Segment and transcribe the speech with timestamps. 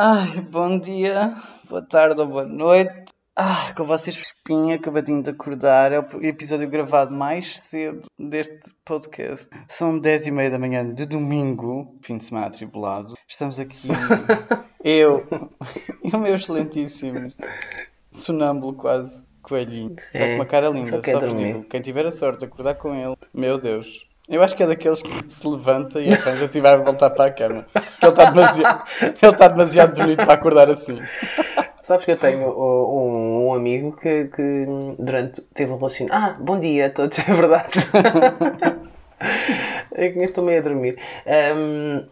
[0.00, 1.34] Ai, bom dia,
[1.68, 3.06] boa tarde ou boa noite.
[3.34, 5.90] Ah, com vocês Espinha, acabadinho de acordar.
[5.90, 9.48] É o episódio gravado mais cedo deste podcast.
[9.66, 13.14] São 10 e meia da manhã de domingo, fim de semana atribulado.
[13.26, 13.88] Estamos aqui,
[14.84, 15.26] eu
[16.04, 17.32] e o meu excelentíssimo
[18.12, 19.96] sonâmbulo quase, coelhinho.
[19.98, 21.62] Está com uma cara linda, só só.
[21.68, 24.07] Quem tiver a sorte de acordar com ele, meu Deus.
[24.28, 27.30] Eu acho que é daqueles que se levanta e arranja-se e vai voltar para a
[27.30, 27.64] cama.
[27.72, 31.00] Porque ele está demasiado, ele está demasiado bonito para acordar assim.
[31.82, 34.66] Sabes que eu tenho um, um amigo que, que
[34.98, 36.14] durante teve um relacionamento.
[36.30, 37.70] Ah, bom dia a todos, é verdade.
[39.92, 40.96] Eu estou meio a dormir.
[41.56, 42.04] Um,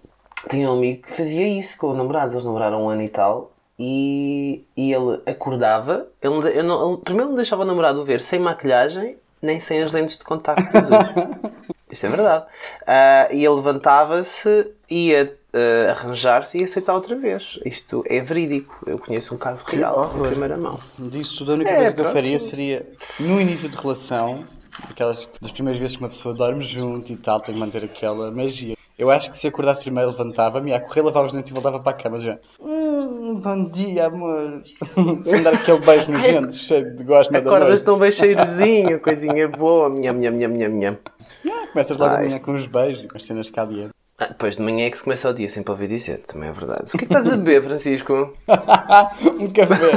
[0.49, 2.33] tinha um amigo que fazia isso com o namorado.
[2.33, 3.53] Eles namoraram um ano e tal.
[3.79, 6.09] E, e ele acordava.
[6.23, 9.93] Ele, eu não- ele primeiro não deixava o namorado ver sem maquilhagem nem sem as
[9.93, 10.99] lentes de contacto azuis.
[11.91, 12.45] Isto é verdade.
[12.87, 17.59] Ah, e ele levantava-se, ia ah, arranjar-se e ia aceitar outra vez.
[17.65, 18.77] Isto é verídico.
[18.87, 20.29] Eu conheço um caso real, horror.
[20.29, 20.79] primeira mão.
[20.99, 22.15] Disso tudo, a única É, coisa que eu pronto.
[22.15, 22.87] faria seria,
[23.21, 24.45] no início de relação,
[24.91, 28.31] aquelas das primeiras vezes que uma pessoa dorme junto e tal, tem que manter aquela
[28.31, 28.77] magia.
[28.99, 31.91] Eu acho que se acordasse primeiro, levantava-me, ia correr, lavava os dentes e voltava para
[31.91, 32.39] a cama já.
[32.59, 34.63] Hum, bom dia, amor.
[35.23, 39.91] Sem dar aquele beijo nojento, cheio de da Acordas tão bem cheirosinho, coisinha boa.
[39.91, 40.99] Nham, nham, nham, nham, nham.
[41.77, 42.21] Começas logo Ai.
[42.25, 43.91] a manhã com os beijos e com as cenas calientes.
[44.19, 46.49] Ah, depois de manhã é que se começa o dia, sempre a ouvir dizer, também
[46.49, 46.85] é verdade.
[46.95, 48.15] O que é que estás a beber, Francisco?
[49.39, 49.91] um café.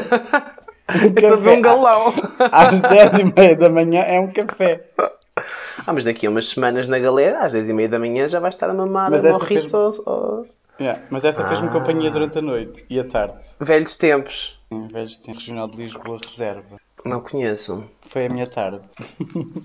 [0.89, 2.13] Um Estou a beber um galão.
[2.51, 4.83] Às 10 e meia da manhã é um café.
[5.87, 8.41] Ah, mas daqui a umas semanas na galera, às 10 e meia da manhã, já
[8.41, 10.47] vai estar a mamar Mas a morritos fez- aos
[10.81, 13.35] Yeah, Mas esta fez-me companhia durante a noite e a tarde.
[13.57, 14.59] velhos tempos.
[14.69, 16.75] Em vez de ter Regional de Lisboa Reserva.
[17.05, 17.85] Não conheço.
[18.09, 18.81] Foi a minha tarde.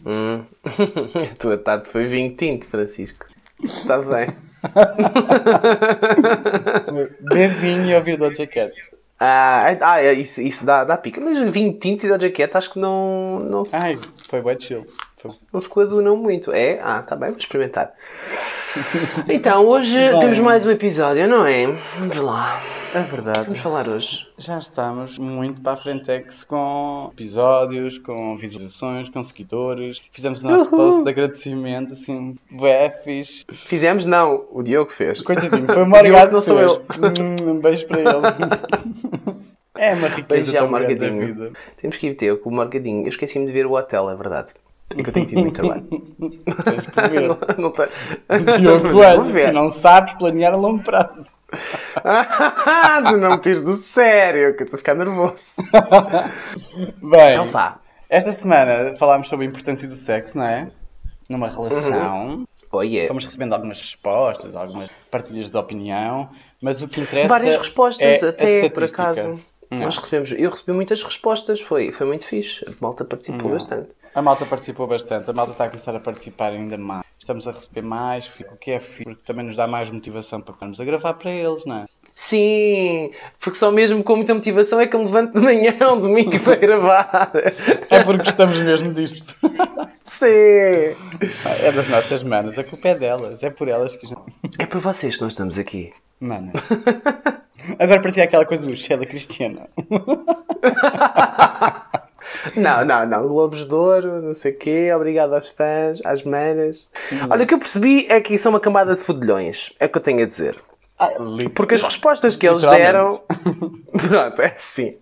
[0.06, 0.44] Hum.
[1.32, 3.26] A tua tarde foi vinho tinto, Francisco.
[3.62, 4.34] Está bem.
[7.20, 8.72] Beber vinho e ouvir Doja Cat.
[9.18, 11.20] Ah, ah é, isso, isso dá, dá pica.
[11.20, 13.98] Mas vinho tinto e da jaqueta acho que não, não, se, Ai,
[14.28, 14.86] foi bem chill.
[15.16, 16.52] Foi- não se coadunam muito.
[16.52, 16.78] É?
[16.82, 17.92] Ah, tá bem, vou experimentar.
[19.28, 20.18] Então, hoje Bem.
[20.18, 21.64] temos mais um episódio, não é?
[21.96, 22.60] Vamos lá.
[22.94, 23.44] É verdade.
[23.46, 24.26] Vamos falar hoje.
[24.38, 30.00] Já estamos muito para a Frentex com episódios, com visualizações, com seguidores.
[30.12, 33.44] Fizemos o nosso post de agradecimento, assim, bué fixe.
[33.52, 34.06] Fizemos?
[34.06, 34.44] Não.
[34.52, 35.20] O Diogo fez.
[35.22, 36.80] Coitadinho, foi o Diogo Morgado não sou fez.
[37.20, 38.08] Hum, Um beijo para ele.
[39.76, 41.34] É uma riqueza Beijo ao tão grande da Morgadinho.
[41.34, 41.52] vida.
[41.76, 43.02] Temos que ir ter com o Morgadinho.
[43.02, 44.52] Eu esqueci-me de ver o hotel, é verdade.
[44.96, 45.82] É que eu tenho tido muito trabalho.
[45.82, 47.26] Tens que ver.
[47.28, 47.88] não, não tem-
[48.60, 49.48] Diogo ver.
[49.48, 51.24] tu não sabes planear a longo prazo.
[53.10, 55.56] Tu não me tires do sério, que eu estou a ficar nervoso.
[57.02, 57.78] Bem, Então vá.
[58.08, 60.70] esta semana falámos sobre a importância do sexo, não é?
[61.28, 62.46] Numa relação.
[62.70, 63.06] Oh, yeah.
[63.06, 66.28] Fomos recebendo algumas respostas, algumas partilhas de opinião,
[66.60, 69.38] mas o que interessa Várias respostas, é a até por acaso.
[69.70, 69.78] Não.
[69.78, 72.64] Nós recebemos, eu recebi muitas respostas, foi, foi muito fixe.
[72.66, 73.90] A malta participou bastante.
[74.14, 77.04] A malta participou bastante, a malta está a começar a participar ainda mais.
[77.24, 80.52] Estamos a receber mais, o que é fixe, porque também nos dá mais motivação para
[80.52, 81.86] ficarmos a gravar para eles, não é?
[82.14, 85.98] Sim, porque só mesmo com muita motivação é que eu me levanto de manhã, um
[85.98, 87.32] domingo para gravar.
[87.88, 89.34] É porque gostamos mesmo disto.
[90.04, 90.94] Sim.
[91.62, 94.06] É das nossas manas, a culpa é delas, é por elas que.
[94.58, 95.94] É por vocês que nós estamos aqui.
[96.20, 96.52] Mana.
[97.78, 99.66] Agora parecia aquela coisa do Sheila Cristiana.
[102.56, 103.28] Não, não, não.
[103.28, 104.92] Globos de Ouro, não sei o quê.
[104.94, 106.88] Obrigado aos fãs, às manas.
[107.28, 109.72] Olha, o que eu percebi é que isso é uma camada de fodilhões.
[109.78, 110.56] É o que eu tenho a dizer.
[111.54, 113.22] Porque as respostas que eles deram.
[114.08, 114.96] Pronto, é assim.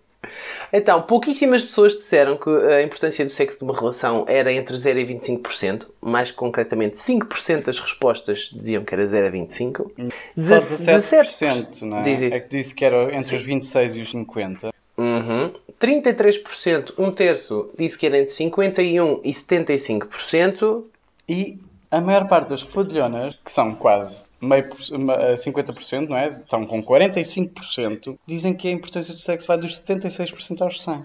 [0.72, 4.98] Então, pouquíssimas pessoas disseram que a importância do sexo de uma relação era entre 0
[4.98, 5.86] e 25%.
[6.00, 10.12] Mais concretamente, 5% das respostas diziam que era 0 a 25%.
[10.38, 12.02] Só 17%, 17%, não é?
[12.02, 12.22] Diz.
[12.22, 14.72] É que disse que era entre os 26 e os 50.
[15.02, 15.52] Uhum.
[15.80, 20.84] 33%, um terço, disse que era entre 51% e 75%.
[21.28, 21.58] E
[21.90, 26.28] a maior parte das fodilhonas, que são quase meio por- ma- eh, 50%, não é?
[26.28, 31.02] Estão com 45%, dizem que a importância do sexo vai dos 76% aos 100%.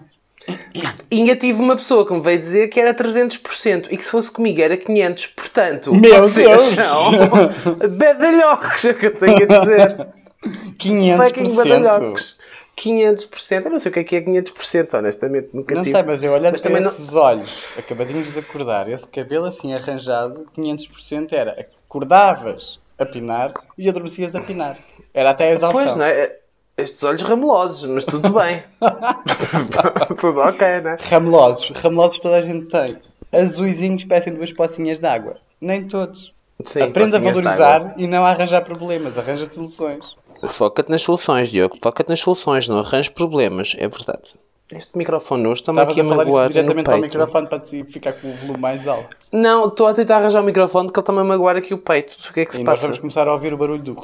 [1.10, 4.10] E ainda tive uma pessoa que me veio dizer que era 300% e que se
[4.10, 5.34] fosse comigo era 500%.
[5.34, 6.66] Portanto, Meu vocês Deus!
[6.68, 7.10] são
[7.98, 10.08] bedalhocos, é o que eu tenho a dizer.
[10.78, 11.54] Fucking 500%.
[11.56, 12.38] badalhocos.
[12.82, 13.64] 500%.
[13.64, 15.48] Eu não sei o que é que é 500%, honestamente.
[15.52, 15.94] Nunca Não tive.
[15.96, 19.46] sei, mas eu olhando Mas para também não- esses olhos, acabadinhos de acordar, esse cabelo
[19.46, 24.76] assim arranjado, 500% era acordavas a pinar e adormecias a pinar.
[25.12, 25.82] Era até a exaustão.
[25.82, 26.36] Pois, não é?
[26.76, 28.62] Estes olhos ramelosos, mas tudo bem.
[30.20, 30.96] tudo ok, não é?
[31.00, 31.70] Ramelosos.
[31.70, 32.98] Ramelosos toda a gente tem.
[33.32, 35.36] Azuizinhos parecem duas pocinhas de água.
[35.60, 36.32] Nem todos.
[36.64, 39.16] Sim, Aprenda a valorizar e não a arranjar problemas.
[39.18, 40.04] Arranja soluções.
[40.50, 41.76] Foca-te nas soluções, Diogo.
[41.82, 43.74] Foca-te nas soluções, não arranjes problemas.
[43.78, 44.34] É verdade.
[44.70, 48.36] Este microfone hoje está-me aqui a, a magoar diretamente ao microfone para ficar com o
[48.36, 49.16] volume mais alto.
[49.32, 52.14] Não, estou a tentar arranjar o microfone porque ele está-me a magoar aqui o peito.
[52.28, 52.72] O que é que se e passa?
[52.72, 53.96] nós vamos começar a ouvir o barulho do...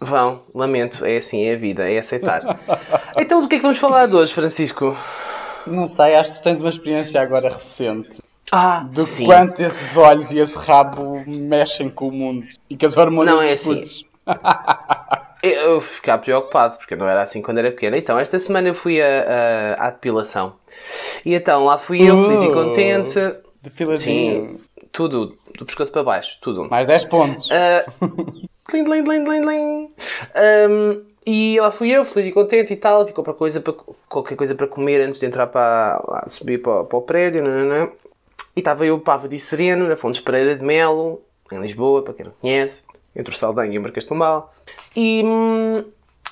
[0.00, 1.04] Vão, lamento.
[1.06, 2.60] É assim, é a vida, é aceitar.
[3.16, 4.94] então, do que é que vamos falar de hoje, Francisco?
[5.66, 8.22] Não sei, acho que tu tens uma experiência agora recente.
[8.52, 9.24] Ah, de sim.
[9.24, 13.42] quanto esses olhos e esse rabo mexem com o mundo e que as hormonas Não
[13.42, 13.82] é assim.
[15.46, 17.96] Eu ficar preocupado, porque não era assim quando era pequeno.
[17.96, 20.54] Então, esta semana eu fui a, a, à depilação.
[21.24, 23.36] E então, lá fui eu, feliz e contente.
[23.62, 23.98] Depiladinho.
[23.98, 24.60] Sim,
[24.92, 26.68] tudo, do pescoço para baixo, tudo.
[26.68, 27.48] Mais 10 pontos.
[27.48, 29.94] Uh, Tling, tling, tling, tling, tling.
[30.34, 33.06] Um, e lá fui eu, feliz e contente e tal.
[33.06, 33.74] Ficou para coisa para,
[34.08, 37.44] qualquer coisa para comer antes de entrar para lá, subir para, para o prédio.
[38.56, 42.24] E estava eu, pava de sereno, na Fontes Pereira de Melo, em Lisboa, para quem
[42.24, 44.54] não conhece, entre o Saldanha e o Marquês de Pombal.
[44.96, 45.84] E, hum,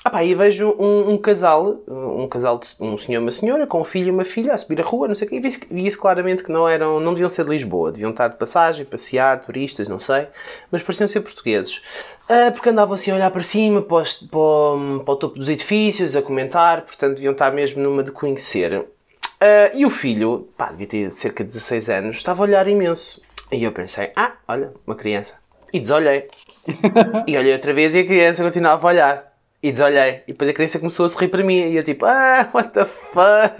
[0.05, 3.79] ah e vejo um, um, casal, um casal de um senhor e uma senhora, com
[3.81, 5.97] um filho e uma filha, a subir a rua, não sei o quê, e via-se
[5.97, 9.87] claramente que não eram, não deviam ser de Lisboa, deviam estar de passagem, passear, turistas,
[9.87, 10.27] não sei,
[10.69, 11.77] mas pareciam ser portugueses.
[12.23, 16.17] Uh, porque andavam assim a olhar para cima, para, para, para, o topo dos edifícios,
[16.17, 18.79] a comentar, portanto deviam estar mesmo numa de conhecer.
[18.79, 23.21] Uh, e o filho, pá, devia ter cerca de 16 anos, estava a olhar imenso.
[23.49, 25.35] E eu pensei, ah, olha, uma criança.
[25.71, 26.27] E desolhei.
[27.27, 29.33] e olhei outra vez e a criança continuava a olhar.
[29.61, 30.23] E desolhei.
[30.27, 31.55] E depois a criança começou a sorrir para mim.
[31.55, 33.55] E eu tipo, ah, what the fuck?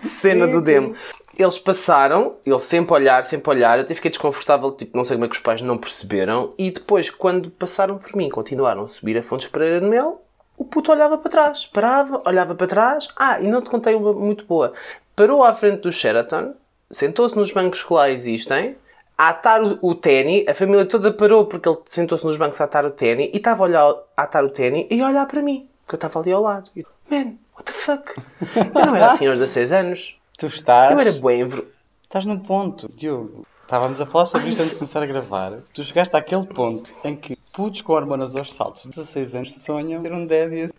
[0.06, 0.94] Cena do demo.
[1.38, 3.78] Eles passaram, eles sempre a olhar, sempre a olhar.
[3.78, 6.52] Eu até fiquei desconfortável, tipo, não sei como é que os pais não perceberam.
[6.58, 10.22] E depois, quando passaram por mim, continuaram a subir a Fontes Pereira de Mel,
[10.58, 11.64] o puto olhava para trás.
[11.64, 13.08] Parava, olhava para trás.
[13.16, 14.74] Ah, e não te contei uma muito boa.
[15.16, 16.54] Parou à frente do Sheraton,
[16.90, 18.76] sentou-se nos bancos que lá existem,
[19.16, 22.64] a atar o, o ténis, a família toda parou porque ele sentou-se nos bancos a
[22.64, 25.42] atar o ténis e estava a olhar a atar o ténis e a olhar para
[25.42, 26.70] mim, porque eu estava ali ao lado.
[26.76, 28.14] E man, what the fuck?
[28.74, 30.16] Eu não era assim aos 16 anos.
[30.38, 30.92] Tu estás.
[30.92, 31.48] Eu era bem.
[32.02, 33.46] Estás num ponto, Diogo.
[33.62, 35.52] Estávamos a falar sobre isto antes de começar a gravar.
[35.72, 40.02] Tu chegaste àquele ponto em que putos com hormonas aos saltos de 16 anos sonham
[40.02, 40.74] ter um daddy assim.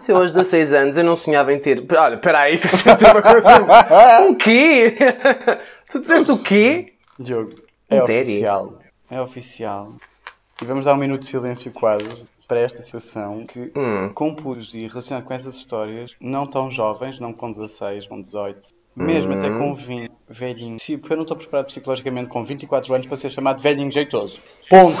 [0.00, 1.84] Se eu aos 16 anos eu não sonhava em ter.
[1.94, 3.48] Olha, peraí, tu disseste uma coisa.
[4.26, 4.96] Um quê?
[5.90, 6.91] Tu disseste o quê?
[7.22, 7.50] Diogo,
[7.88, 8.78] é Um oficial.
[9.10, 9.92] É oficial.
[10.60, 14.10] E vamos dar um minuto de silêncio quase para esta situação que, Hum.
[14.14, 18.70] com putos e relacionado com essas histórias, não tão jovens, não com 16, com 18,
[18.94, 19.58] mesmo até Hum.
[19.58, 20.78] com 20, velhinho.
[20.78, 24.38] Sim, porque eu não estou preparado psicologicamente com 24 anos para ser chamado velhinho jeitoso.
[24.68, 24.98] Ponto!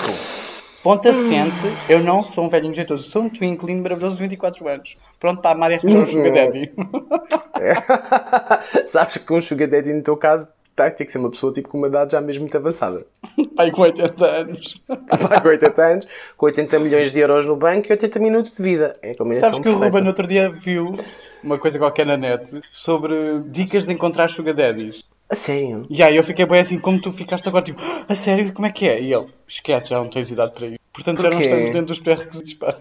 [0.82, 1.54] Ponto assente,
[1.88, 4.96] eu não sou um velhinho jeitoso, sou um twinkling maravilhoso de 24 anos.
[5.20, 6.72] Pronto para amar e arranjar o Sugar Daddy.
[8.86, 11.52] Sabes que com um Sugar Daddy, no teu caso, tá, tem que ser uma pessoa
[11.52, 13.06] tipo, com uma idade já mesmo muito avançada.
[13.56, 14.80] Pai com 80 anos.
[14.88, 18.62] Vai com 80 anos, com 80 milhões de euros no banco e 80 minutos de
[18.62, 18.96] vida.
[19.02, 19.86] É a combinação Sabes que o perfeita.
[19.86, 20.96] Ruben no outro dia viu
[21.42, 23.14] uma coisa qualquer na net sobre
[23.46, 25.04] dicas de encontrar Sugar Daddies.
[25.28, 25.86] A sério?
[25.88, 28.70] E aí eu fiquei bem assim, como tu ficaste agora, tipo, a sério, como é
[28.70, 29.00] que é?
[29.00, 30.78] E ele, esquece, já não tens idade para isso.
[30.92, 31.46] Portanto, já não Porquê?
[31.46, 32.76] estamos dentro dos pré-requisitos para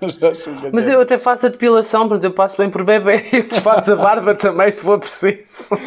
[0.74, 3.96] Mas eu até faço a depilação, portanto eu passo bem por bebê e desfaço a
[3.96, 5.78] barba também se for preciso.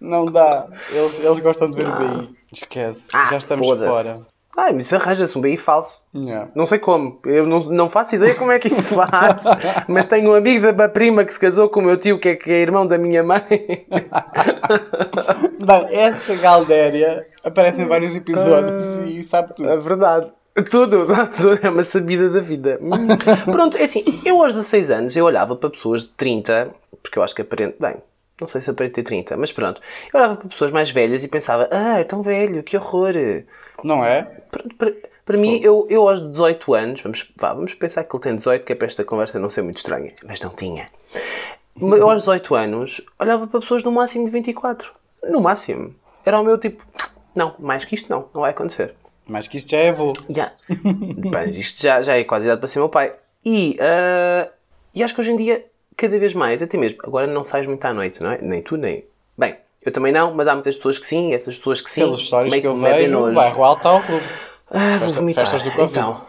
[0.00, 0.66] Não dá.
[0.90, 2.36] Eles, eles gostam de ver o BI.
[2.52, 3.02] Esquece.
[3.12, 4.20] Ah, já estamos fora.
[4.56, 6.02] Ai, mas arranja-se um BI falso.
[6.14, 6.50] Yeah.
[6.54, 7.20] Não sei como.
[7.24, 9.44] Eu não, não faço ideia como é que isso se faz.
[9.86, 12.30] mas tenho um amigo da minha prima que se casou com o meu tio, que
[12.30, 13.42] é, que é irmão da minha mãe.
[15.60, 19.02] Bem, essa Galdéria aparece em vários episódios Ah.
[19.06, 19.68] e sabe tudo.
[19.68, 20.30] É verdade.
[20.70, 21.34] Tudo, sabe?
[21.36, 22.78] Tudo é uma sabida da vida.
[23.50, 26.70] Pronto, é assim, eu aos 16 anos eu olhava para pessoas de 30,
[27.02, 27.96] porque eu acho que aparente, bem,
[28.40, 29.80] não sei se aparente ter 30, mas pronto.
[30.12, 33.12] Eu olhava para pessoas mais velhas e pensava, ah, é tão velho, que horror.
[33.84, 34.22] Não é?
[34.50, 38.22] Para, para- para mim, eu, eu aos 18 anos, vamos, vá, vamos pensar que ele
[38.22, 40.88] tem 18, que é para esta conversa não ser muito estranha, mas não tinha.
[41.80, 44.92] Eu aos 18 anos olhava para pessoas no máximo de 24.
[45.28, 45.94] No máximo.
[46.26, 46.84] Era o meu tipo,
[47.34, 48.94] não, mais que isto não, não vai acontecer.
[49.26, 50.12] Mas que isto já é avô.
[51.30, 53.14] Bem, isto já, já é quase idade para ser meu pai.
[53.44, 54.48] E, ah,
[54.92, 55.64] e acho que hoje em dia,
[56.00, 58.38] cada vez mais, até mesmo, agora não sais muito à noite, não é?
[58.40, 59.04] Nem tu, nem.
[59.36, 62.00] Bem, eu também não, mas há muitas pessoas que sim, e essas pessoas que sim.
[62.00, 63.32] Pelas histórias meio que eu me vejo, nojo.
[63.32, 64.24] o bairro alto ao clube.
[64.70, 65.46] Ah, vou vomitar.
[65.78, 66.24] Então,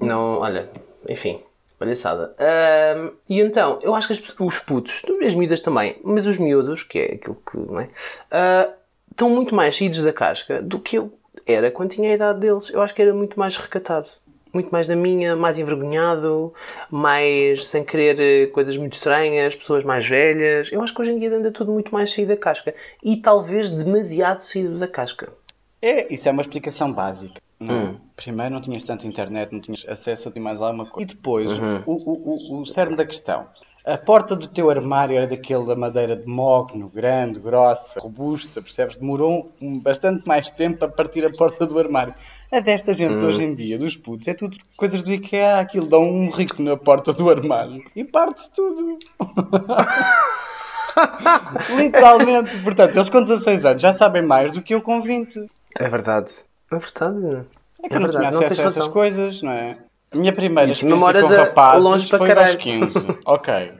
[0.00, 0.70] não, olha,
[1.08, 1.40] enfim,
[1.78, 2.32] palhaçada.
[2.38, 6.84] Ahm, e então, eu acho que as os putos, as miúdas também, mas os miúdos,
[6.84, 7.88] que é aquilo que, não é?
[8.30, 8.68] Ah,
[9.10, 11.12] estão muito mais saídos da casca do que eu
[11.44, 12.70] era quando tinha a idade deles.
[12.70, 14.06] Eu acho que era muito mais recatado.
[14.52, 16.52] Muito mais da minha, mais envergonhado,
[16.90, 20.70] mais sem querer eh, coisas muito estranhas, pessoas mais velhas.
[20.70, 22.74] Eu acho que hoje em dia anda tudo muito mais saído da casca.
[23.02, 25.32] E talvez demasiado saído da casca.
[25.80, 27.40] É, isso é uma explicação básica.
[27.60, 27.96] Hum.
[28.16, 31.10] Primeiro não tinhas tanta internet, não tinhas acesso a mais alguma coisa.
[31.10, 31.82] E depois, uhum.
[31.86, 33.46] o, o, o, o cerne da questão.
[33.84, 38.96] A porta do teu armário era daquele da madeira de mogno, grande, grossa, robusta, percebes?
[38.96, 39.50] Demorou
[39.82, 42.14] bastante mais tempo a partir a porta do armário.
[42.52, 43.26] A desta gente hum.
[43.26, 46.76] hoje em dia, dos putos, é tudo coisas do IKEA, aquilo dá um rico na
[46.76, 48.98] porta do armário e parte tudo.
[51.74, 55.46] Literalmente, portanto, eles com 16 anos já sabem mais do que eu com 20.
[55.78, 56.30] É verdade.
[56.70, 57.46] É verdade.
[57.82, 58.36] É que é eu não verdade.
[58.36, 59.78] tinha acesso a essas coisas, não é?
[60.12, 62.48] A minha primeira experiência com rapazes longe foi caralho.
[62.48, 63.18] aos 15.
[63.24, 63.72] ok.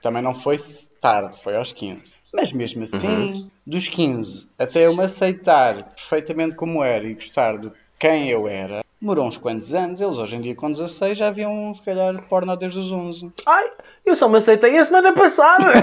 [0.00, 0.56] Também não foi
[0.98, 2.14] tarde, foi aos 15.
[2.32, 3.50] Mas mesmo assim, uhum.
[3.66, 7.70] dos 15 até eu me aceitar perfeitamente como era e gostar de
[8.04, 9.98] quem eu era, demorou uns quantos anos.
[9.98, 13.32] Eles hoje em dia com 16 já haviam, se calhar, porno desde os 11.
[13.46, 13.70] Ai,
[14.04, 15.72] eu só me aceitei a semana passada.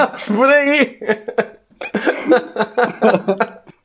[0.24, 1.00] Por aí.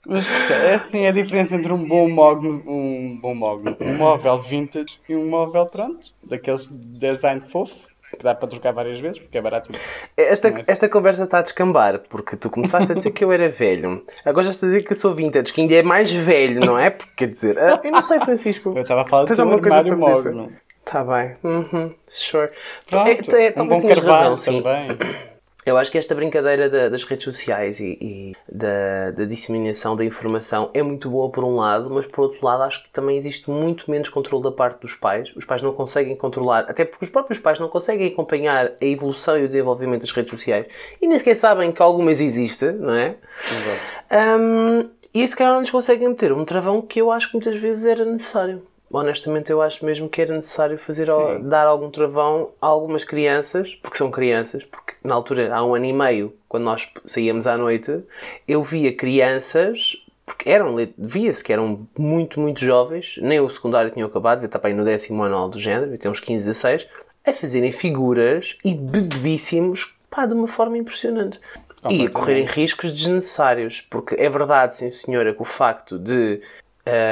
[0.07, 4.99] Mas é assim a diferença entre um bom móvel, um bom móvel, um móvel vintage
[5.09, 7.75] e um móvel pronto, daqueles design fofo
[8.15, 9.69] que dá para trocar várias vezes, porque é barato.
[10.17, 13.49] Esta, é esta conversa está a descambar, porque tu começaste a dizer que eu era
[13.49, 16.59] velho, agora já estás a dizer que eu sou vintage, que ainda é mais velho,
[16.65, 16.89] não é?
[16.89, 18.73] Porque quer dizer, ah, eu não sei, Francisco.
[18.75, 20.51] Eu estava a falar de alguma coisa para móvel.
[20.85, 22.51] Está bem, uhum, sure.
[22.89, 24.61] Pronto, é, é, um bom razão, sim.
[24.61, 25.34] também.
[25.65, 30.05] Eu acho que esta brincadeira da, das redes sociais e, e da, da, disseminação da
[30.05, 33.49] informação é muito boa por um lado, mas por outro lado acho que também existe
[33.49, 35.33] muito menos controle da parte dos pais.
[35.35, 39.39] Os pais não conseguem controlar, até porque os próprios pais não conseguem acompanhar a evolução
[39.39, 40.67] e o desenvolvimento das redes sociais
[41.01, 43.15] e nem sequer sabem que algumas existem, não é?
[43.49, 44.39] Exato.
[44.39, 47.59] Um, e se calhar não lhes conseguem meter um travão que eu acho que muitas
[47.59, 51.07] vezes era necessário honestamente eu acho mesmo que era necessário fazer
[51.43, 55.85] dar algum travão a algumas crianças, porque são crianças, porque na altura, há um ano
[55.85, 58.03] e meio, quando nós saíamos à noite,
[58.47, 64.07] eu via crianças, porque eram, via-se que eram muito, muito jovens, nem o secundário tinham
[64.07, 66.87] acabado, devia estar bem no décimo ano do género, devia ter uns 15, 16,
[67.25, 71.39] a fazerem figuras e bebevíssimos, pá, de uma forma impressionante.
[71.87, 76.41] E a correrem riscos desnecessários, porque é verdade, sim senhora, que o facto de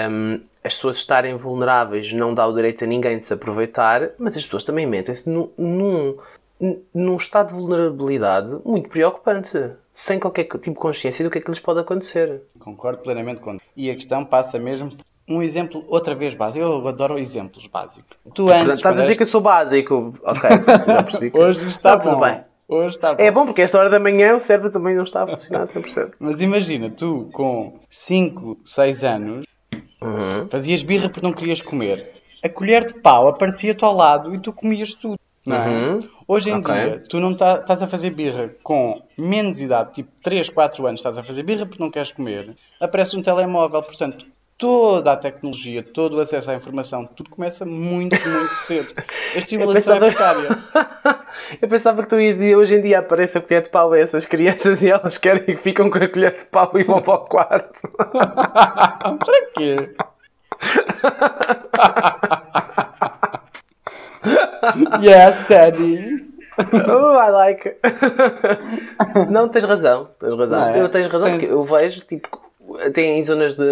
[0.10, 4.38] um, as pessoas estarem vulneráveis não dá o direito a ninguém de se aproveitar, mas
[4.38, 6.18] as pessoas também mentem-se num, num,
[6.94, 11.50] num, estado de vulnerabilidade muito preocupante, sem qualquer tipo de consciência do que é que
[11.50, 12.44] lhes pode acontecer.
[12.60, 14.92] Concordo plenamente com E a questão passa mesmo
[15.28, 16.64] um exemplo outra vez básico.
[16.64, 18.18] Eu adoro exemplos básicos.
[18.34, 20.14] Tu antes, Estás a dizer que eu sou básico.
[20.24, 20.50] Ok,
[20.88, 21.32] já percebi.
[21.32, 21.38] Que...
[21.38, 22.10] Hoje está, bom.
[22.10, 22.42] tudo bem.
[22.68, 23.22] Hoje está bom.
[23.22, 26.14] É bom porque esta hora da manhã o cérebro também não está a funcionar 100%.
[26.20, 29.46] Mas imagina, tu com 5, 6 anos
[30.04, 30.48] Uhum.
[30.50, 32.22] Fazias birra porque não querias comer.
[32.44, 35.18] A colher de pau aparecia-te ao lado e tu comias tudo.
[35.46, 35.68] Não é?
[35.68, 36.10] Uhum.
[36.28, 36.74] Hoje em okay.
[36.74, 41.00] dia, tu não tá, estás a fazer birra com menos idade, tipo 3, 4 anos,
[41.00, 44.26] estás a fazer birra porque não queres comer, aparece um telemóvel, portanto,
[44.64, 48.94] toda a tecnologia, todo o acesso à informação, tudo começa muito, muito cedo.
[49.36, 50.42] A estimulação pensava...
[50.42, 50.64] é precária.
[51.62, 54.00] Eu pensava que tu ias dizer hoje em dia aparece a colher de pau a
[54.00, 57.26] essas crianças e elas querem ficam com a colher de pau e vão para o
[57.26, 57.82] quarto.
[58.08, 59.90] para quê?
[65.02, 66.24] yes, Daddy.
[66.88, 67.76] Oh, I like.
[69.30, 70.10] Não, tens razão.
[70.18, 70.68] Tens razão.
[70.68, 70.80] É?
[70.80, 71.42] Eu tenho razão tens...
[71.42, 72.43] porque eu vejo, tipo,
[72.80, 73.64] até em zonas de.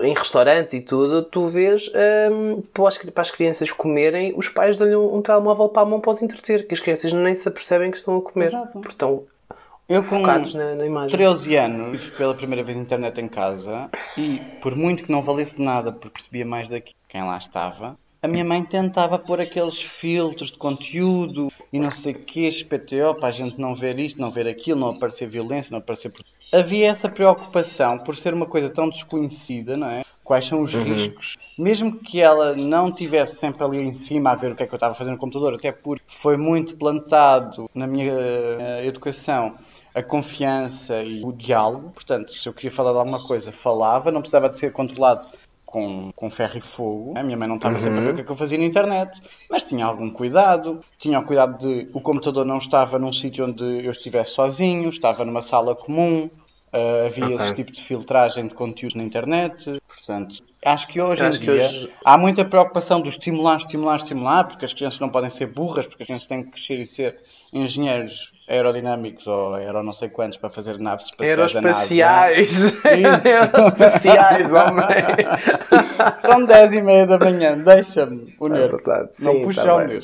[0.00, 1.90] em restaurantes e tudo, tu vês
[2.30, 6.10] um, para as crianças comerem, os pais dão-lhe um, um, telemóvel para a mão para
[6.10, 8.48] os entreter, que as crianças nem se apercebem que estão a comer.
[8.48, 8.80] Exato.
[8.80, 9.24] Porque estão
[9.88, 11.16] eu com focados na, na, imagem.
[11.16, 15.90] 13 anos, pela primeira vez internet em casa, e por muito que não valesse nada,
[15.90, 20.58] porque percebia mais daqui quem lá estava, a minha mãe tentava pôr aqueles filtros de
[20.58, 24.48] conteúdo e não sei o que, SPTO, para a gente não ver isto, não ver
[24.48, 26.12] aquilo, não aparecer violência, não aparecer.
[26.50, 30.02] Havia essa preocupação por ser uma coisa tão desconhecida, não é?
[30.24, 30.82] Quais são os uhum.
[30.82, 31.36] riscos?
[31.58, 34.72] Mesmo que ela não tivesse sempre ali em cima a ver o que é que
[34.72, 39.56] eu estava fazendo no computador, até porque foi muito plantado na minha uh, educação
[39.94, 41.90] a confiança e o diálogo.
[41.90, 45.26] Portanto, se eu queria falar de alguma coisa, falava, não precisava de ser controlado
[45.68, 47.12] com, com ferro e fogo.
[47.14, 47.78] A minha mãe não estava uhum.
[47.78, 49.20] sempre a ver o que, é que eu fazia na internet,
[49.50, 50.80] mas tinha algum cuidado.
[50.96, 55.26] Tinha o cuidado de o computador não estava num sítio onde eu estivesse sozinho, estava
[55.26, 56.30] numa sala comum.
[56.72, 57.36] Uh, havia okay.
[57.36, 59.78] esse tipo de filtragem de conteúdos na internet.
[59.86, 61.90] Portanto, acho que hoje acho em dia hoje...
[62.02, 66.02] há muita preocupação do estimular, estimular, estimular, porque as crianças não podem ser burras, porque
[66.02, 67.18] as crianças têm que crescer e ser
[67.52, 71.54] engenheiros aerodinâmicos ou aero não sei quantos para fazer naves espaciais.
[71.54, 72.84] Aeroespaciais!
[72.84, 74.86] Aeroespaciais, homem!
[76.18, 78.74] São 10 e meia da manhã, deixa-me unir.
[78.74, 79.08] É.
[79.20, 80.00] Não sim, puxa tá o meu.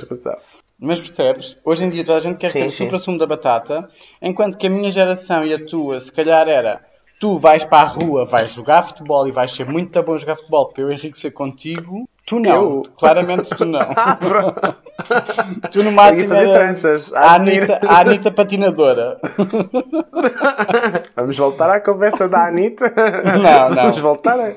[0.79, 1.57] Mas percebes?
[1.65, 2.85] Hoje em dia toda a gente quer sim, ser sim.
[2.85, 3.89] supra-sumo da batata,
[4.21, 6.83] enquanto que a minha geração e a tua, se calhar era
[7.21, 10.37] tu vais para a rua, vais jogar futebol e vais ser muito bom a jogar
[10.37, 12.55] futebol para eu enriquecer contigo, tu não.
[12.55, 12.83] Eu?
[12.97, 13.81] Claramente tu não.
[13.97, 17.13] Ah, tu no máximo fazer tranças.
[17.13, 19.19] A Anitta, a Anitta patinadora.
[21.17, 22.95] Vamos voltar à conversa da Anitta?
[22.97, 23.75] Não, não.
[23.75, 24.55] Vamos voltar a...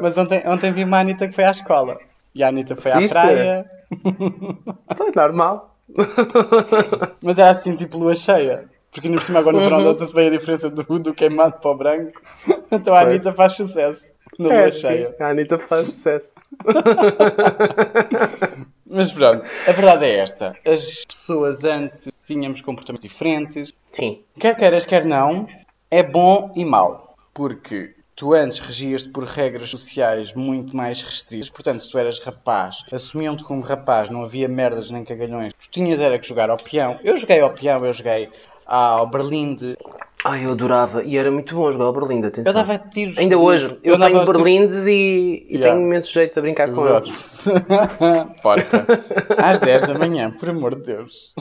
[0.00, 1.98] Mas ontem, ontem vi uma Anitta que foi à escola.
[2.34, 3.16] E a Anitta foi Viste?
[3.16, 3.70] à praia.
[4.96, 5.74] Foi normal.
[7.22, 8.68] Mas era assim, tipo lua cheia.
[8.92, 9.84] Porque no cima agora no verão uhum.
[9.84, 12.20] nota-se bem a diferença do, do queimado para o branco.
[12.70, 13.14] Então a pois.
[13.14, 14.04] Anitta faz sucesso.
[14.38, 15.10] Na é, lua cheia.
[15.10, 16.32] Sim, a Anitta faz sucesso.
[18.86, 20.56] Mas pronto, a verdade é esta.
[20.64, 23.72] As pessoas antes tínhamos comportamentos diferentes.
[23.92, 24.22] Sim.
[24.38, 25.48] Quer queiras, quer não,
[25.90, 27.16] é bom e mau.
[27.32, 31.50] Porque tu antes regias-te por regras sociais muito mais restritas.
[31.50, 35.52] Portanto, se tu eras rapaz, assumiam-te como rapaz, não havia merdas nem cagalhões.
[35.54, 36.98] Tu tinhas era que jogar ao peão.
[37.02, 38.28] Eu joguei ao peão, eu joguei
[38.66, 39.76] ao Berlinde.
[40.24, 41.04] Ai, eu adorava.
[41.04, 42.50] E era muito bom jogar ao Berlinde, atenção.
[42.50, 43.18] Eu dava tiros.
[43.18, 43.78] Ainda hoje.
[43.82, 45.68] Eu, eu tenho Berlindes e, e yeah.
[45.68, 47.44] tenho imenso jeito a brincar com eles.
[48.42, 48.86] Porca.
[49.36, 51.34] Às 10 da manhã, por amor de Deus.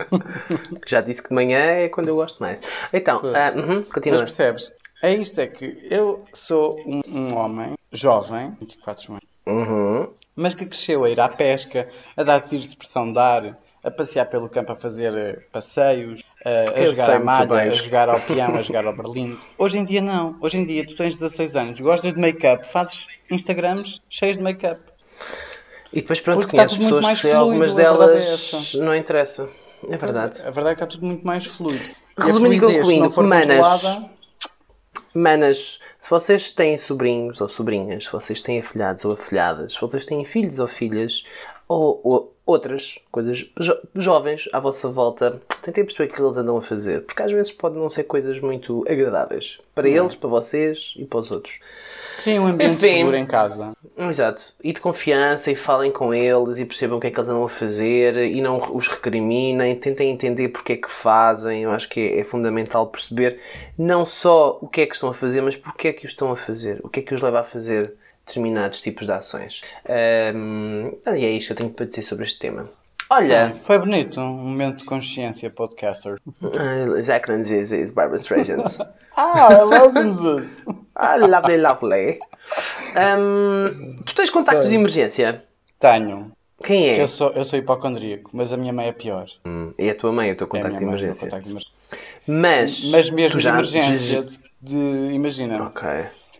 [0.86, 2.60] Já disse que de manhã é quando eu gosto mais.
[2.92, 4.20] Então, uh, uh -huh, continua.
[4.20, 4.72] Mas percebes?
[5.02, 10.08] É isto, é que eu sou um, um homem jovem, 24 anos, uhum.
[10.34, 13.92] mas que cresceu a ir à pesca, a dar tiros de pressão de ar, a
[13.92, 18.56] passear pelo campo a fazer passeios, a, a jogar a malha, a jogar ao peão,
[18.56, 19.38] a jogar ao berlim.
[19.58, 20.38] Hoje em dia não.
[20.42, 24.82] Hoje em dia tu tens 16 anos, gostas de make-up, fazes Instagrams cheios de make-up.
[25.92, 29.48] E depois pronto, Porque conheces pessoas que fluido, algumas delas é não interessa.
[29.88, 30.42] É verdade.
[30.42, 31.84] A verdade é que está tudo muito mais fluido.
[32.18, 33.98] Resumindo e concluindo, manas,
[35.14, 40.06] manas, se vocês têm sobrinhos ou sobrinhas, se vocês têm afilhados ou afilhadas, se vocês
[40.06, 41.24] têm filhos ou filhas,
[41.68, 46.58] ou, ou outras coisas jo jovens à vossa volta, tentem perceber o que eles andam
[46.58, 49.96] a fazer, porque às vezes podem não ser coisas muito agradáveis para não.
[49.96, 51.60] eles, para vocês e para os outros.
[52.22, 53.74] Criem um ambiente Enfim, seguro em casa.
[53.98, 54.54] Exato.
[54.64, 57.44] E de confiança e falem com eles e percebam o que é que eles andam
[57.44, 59.76] a fazer e não os recriminem.
[59.76, 61.64] Tentem entender porque é que fazem.
[61.64, 63.40] Eu acho que é, é fundamental perceber
[63.78, 66.32] não só o que é que estão a fazer, mas porque é que o estão
[66.32, 66.80] a fazer.
[66.84, 67.94] O que é que os leva a fazer
[68.26, 69.62] determinados tipos de ações.
[70.36, 72.70] Um, e é isto que eu tenho para dizer sobre este tema.
[73.10, 73.54] Olha.
[73.54, 76.18] Ah, foi bonito, um momento de consciência, podcaster.
[76.42, 78.64] Uh, Zach is Barbara Streisand.
[79.16, 80.66] ah, I love this.
[80.96, 82.20] Ah, lovely, lovely.
[82.96, 85.44] Um, tu tens contactos de emergência?
[85.80, 86.32] Tenho.
[86.64, 87.02] Quem é?
[87.02, 89.28] Eu sou, eu sou hipocondríaco, mas a minha mãe é pior.
[89.46, 91.28] Hum, e a tua mãe é o teu contacto, é de, emergência.
[91.28, 91.78] contacto de emergência.
[92.26, 95.62] Mas, mas mesmo de emergência, de, de, imagina.
[95.64, 95.84] Ok.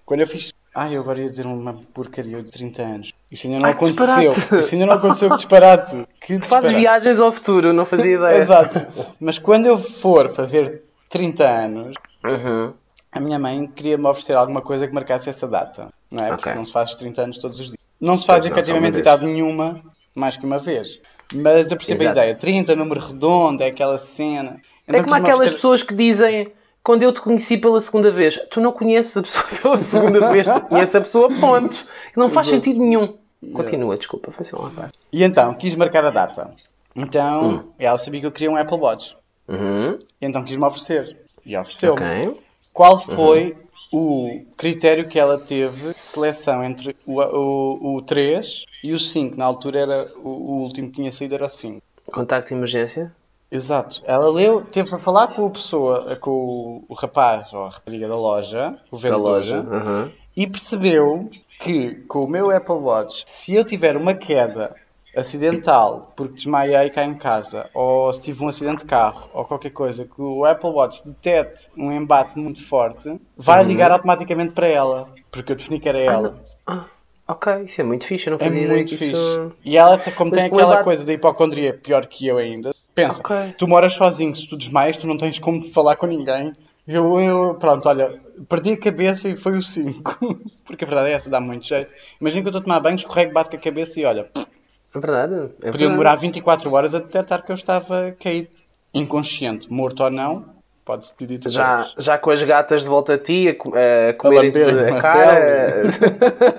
[0.06, 3.14] Quando eu fiz ah, eu agora ia dizer uma porcaria de 30 anos.
[3.32, 4.06] Isso ainda não Ai, aconteceu.
[4.06, 4.60] Disparate.
[4.60, 6.08] Isso ainda não aconteceu, que disparate.
[6.24, 8.38] Que tu fazes viagens ao futuro, não fazia ideia.
[8.38, 9.14] Exato.
[9.20, 12.74] Mas quando eu for fazer 30 anos, uhum.
[13.12, 15.90] a minha mãe queria-me oferecer alguma coisa que marcasse essa data.
[16.10, 16.30] Não é?
[16.30, 16.56] Porque okay.
[16.56, 17.78] não se faz 30 anos todos os dias.
[18.00, 19.82] Não se faz pois efetivamente idade nenhuma,
[20.16, 21.00] mais que uma vez.
[21.34, 22.20] Mas eu percebo Exato.
[22.20, 22.36] a ideia.
[22.36, 24.60] 30, número redondo, é aquela cena.
[24.88, 25.56] Então, é como aquelas oferecer...
[25.56, 26.52] pessoas que dizem
[26.84, 30.48] quando eu te conheci pela segunda vez, tu não conheces a pessoa pela segunda vez,
[30.48, 31.88] tu conheces a pessoa, ponto.
[32.16, 33.18] Não faz sentido nenhum.
[33.54, 34.98] Continua, desculpa, foi só uma parte.
[35.12, 36.54] E então, quis marcar a data.
[36.96, 37.72] Então, hum.
[37.80, 39.16] ela sabia que eu queria um Apple Watch.
[39.48, 39.98] Uhum.
[40.22, 41.18] E então quis-me oferecer.
[41.46, 42.02] E ofereceu-me.
[42.02, 42.42] Okay.
[42.74, 43.58] Qual foi
[43.92, 44.00] uhum.
[44.00, 49.36] o critério que ela teve de seleção entre o, o, o 3 e o 5?
[49.38, 51.82] Na altura era o, o último que tinha saído era o 5.
[52.12, 53.12] Contacto de emergência?
[53.54, 54.02] Exato.
[54.06, 58.16] Ela leu, teve a falar com a pessoa, com o rapaz ou a rapariga da
[58.16, 60.12] loja, o vendedor, da loja, uhum.
[60.36, 64.76] e percebeu que com o meu Apple Watch, se eu tiver uma queda
[65.16, 69.70] acidental porque desmaiei cá em casa, ou se tive um acidente de carro, ou qualquer
[69.70, 73.68] coisa, que o Apple Watch detete um embate muito forte, vai uhum.
[73.68, 76.44] ligar automaticamente para ela, porque eu defini que era ela.
[76.66, 76.86] Ah,
[77.34, 79.52] Ok, isso é muito fixe, eu não é fazia é ideia que isso...
[79.66, 83.56] E ela, como Mas tem aquela coisa da hipocondria pior que eu ainda, pensa, okay.
[83.58, 86.54] tu moras sozinho, se tu desmaias, tu não tens como falar com ninguém.
[86.88, 90.42] Eu, eu, pronto, olha, perdi a cabeça e foi o 5.
[90.64, 91.92] Porque a verdade é essa, dá muito jeito.
[92.22, 94.30] Imagina que eu estou a tomar banho, escorrego, bato com a cabeça e olha...
[94.36, 95.50] É verdade.
[95.64, 98.50] É podia demorar 24 horas a detectar que eu estava caído.
[98.94, 100.53] Inconsciente, morto ou não,
[100.86, 104.98] Pode-se dizer já, já com as gatas de volta a ti, a, a comerem a,
[104.98, 105.84] a cara.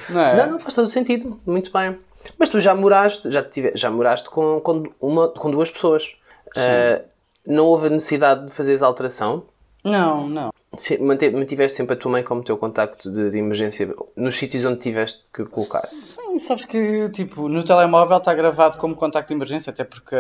[0.10, 0.38] não, é?
[0.38, 1.40] não, não faz todo sentido.
[1.46, 1.98] Muito bem.
[2.38, 6.18] Mas tu já moraste, já, tive, já moraste com, com, uma, com duas pessoas.
[6.50, 7.04] Uh,
[7.46, 9.46] não houve necessidade de fazeres alteração?
[9.84, 10.54] Não, não.
[11.02, 15.24] Mantiveste sempre a tua mãe como teu contacto de, de, emergência nos sítios onde tiveste
[15.34, 15.88] que colocar?
[15.88, 20.16] Sim, sabes que tipo, no telemóvel está gravado como contacto de emergência, até porque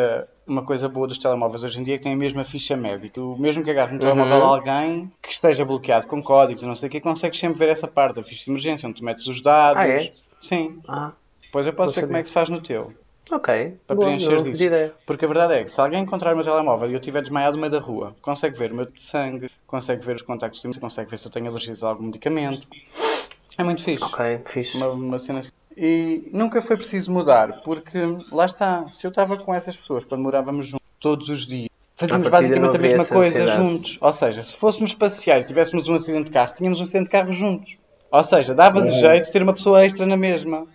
[0.45, 3.21] uma coisa boa dos telemóveis hoje em dia é que tem a mesma ficha médica.
[3.21, 4.43] O mesmo que agarre no telemóvel uhum.
[4.43, 8.15] alguém que esteja bloqueado com códigos não sei o que, consegues sempre ver essa parte
[8.15, 9.81] da ficha de emergência, onde tu metes os dados.
[9.81, 10.11] Ah, é?
[10.41, 10.79] Sim.
[10.87, 11.11] Ah.
[11.41, 12.93] Depois eu posso ver como é que se faz no teu.
[13.31, 13.77] Ok.
[13.85, 14.93] Para Bom, preencher isso.
[15.05, 17.57] Porque a verdade é que se alguém encontrar o meu telemóvel e eu estiver desmaiado
[17.57, 21.09] no meio da rua, consegue ver o meu sangue, consegue ver os contactos de consegue
[21.09, 22.67] ver se eu tenho alergias a algum medicamento.
[23.57, 24.03] É muito fixe.
[24.03, 24.77] Ok, fixe.
[24.77, 25.43] Uma, uma cena...
[25.75, 27.99] E nunca foi preciso mudar, porque
[28.31, 32.29] lá está, se eu estava com essas pessoas quando morávamos juntos todos os dias, fazíamos
[32.29, 33.97] basicamente a mesma coisa juntos.
[34.01, 37.11] Ou seja, se fôssemos passear e tivéssemos um acidente de carro, tínhamos um acidente de
[37.11, 37.77] carro juntos.
[38.09, 40.65] Ou seja, dava de jeito ter uma pessoa extra na mesma.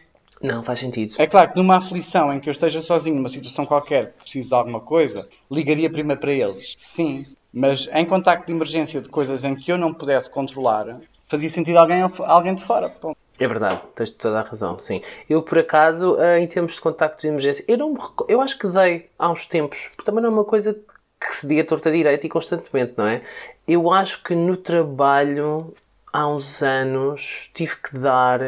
[0.43, 1.15] Não, faz sentido.
[1.19, 4.55] É claro que numa aflição em que eu esteja sozinho, numa situação qualquer, preciso de
[4.55, 6.75] alguma coisa, ligaria primeiro para eles.
[6.77, 7.25] Sim.
[7.55, 11.79] Mas em contacto de emergência de coisas em que eu não pudesse controlar, fazia sentido
[11.79, 12.93] alguém, alguém de fora.
[13.01, 13.15] Bom.
[13.39, 15.03] É verdade, tens toda a razão, sim.
[15.29, 17.97] Eu, por acaso, eh, em termos de contacto de emergência, eu, não
[18.29, 20.75] eu acho que dei há uns tempos, porque também não é uma coisa
[21.21, 23.23] que se diga torta direita e constantemente, não é?
[23.67, 25.73] Eu acho que no trabalho
[26.13, 28.41] há uns anos tive que dar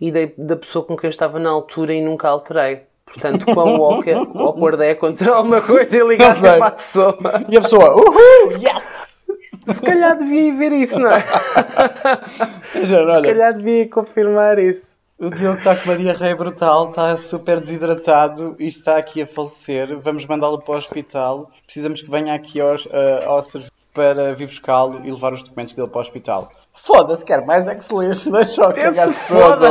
[0.00, 2.82] e dei da pessoa com quem eu estava na altura e nunca alterei.
[3.06, 3.82] Portanto, quão
[4.38, 7.18] awkward é acontecer alguma coisa e ligar para a pessoa.
[7.48, 9.08] E a pessoa, uhul, yes!
[9.64, 11.24] Se calhar devia ver isso, não é?
[12.72, 14.96] Se calhar devia confirmar isso.
[15.18, 19.98] O Diogo está com uma diarreia brutal, está super desidratado e está aqui a falecer.
[19.98, 21.50] Vamos mandá-lo para o hospital.
[21.66, 25.74] Precisamos que venha aqui aos, uh, ao serviço para vir buscá-lo e levar os documentos
[25.74, 26.52] dele para o hospital.
[26.88, 29.68] Foda-se, quero mais é que se lixo, deixa o cagar foda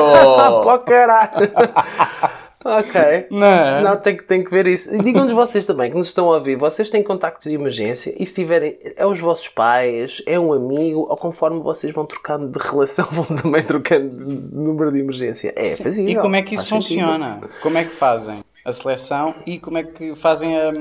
[0.62, 1.51] Pô, caralho.
[2.65, 3.27] Ok.
[3.32, 4.93] Não, não tem, que, tem que ver isso.
[4.93, 6.58] E digam-nos vocês também que nos estão a ouvir.
[6.58, 8.77] Vocês têm contactos de emergência e se tiverem.
[8.97, 13.23] É os vossos pais, é um amigo, ou conforme vocês vão trocando de relação, vão
[13.23, 15.53] também trocando de número de emergência.
[15.56, 16.12] É fazível.
[16.12, 17.36] E como é que isso funciona?
[17.36, 17.49] Sentido.
[17.62, 20.71] Como é que fazem a seleção e como é que fazem a.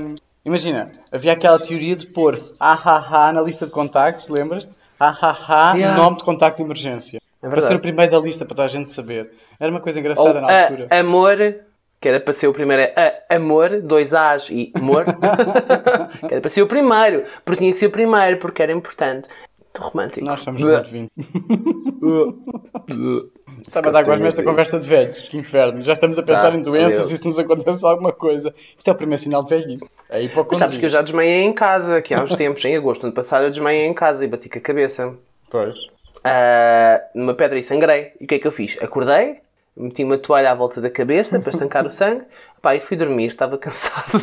[0.45, 4.75] Imagina, havia aquela teoria de pôr ah, na lista de contactos, lembras-te?
[4.99, 5.97] Ah, yeah.
[5.97, 7.21] nome de contacto de emergência.
[7.43, 9.31] É para ser o primeiro da lista, para toda a gente saber.
[9.61, 10.89] Era uma coisa engraçada Ou, na altura.
[10.91, 11.37] amor,
[12.01, 15.05] que era para ser o primeiro, é amor, dois A's e amor,
[16.27, 19.29] que era para ser o primeiro, porque tinha que ser o primeiro, porque era importante.
[19.81, 20.25] Romântico.
[20.25, 21.11] Nós somos muito vinho.
[23.67, 25.81] Estava a dar agora nesta conversa de velhos, que inferno.
[25.81, 28.55] Já estamos a pensar tá, em doenças e se nos acontece alguma coisa.
[28.77, 29.85] Isto é o primeiro sinal de velhice.
[30.09, 33.05] É Mas sabes que eu já desmaiei em casa, que há uns tempos, em agosto,
[33.05, 35.15] ano passado, eu desmaiei em casa e bati com a cabeça.
[35.51, 35.77] Pois.
[36.19, 38.13] Uh, numa pedra e sangrei.
[38.21, 38.77] E o que é que eu fiz?
[38.81, 39.41] Acordei,
[39.77, 42.25] meti uma toalha à volta da cabeça para estancar o sangue.
[42.61, 44.19] Pá, e fui dormir, estava cansado.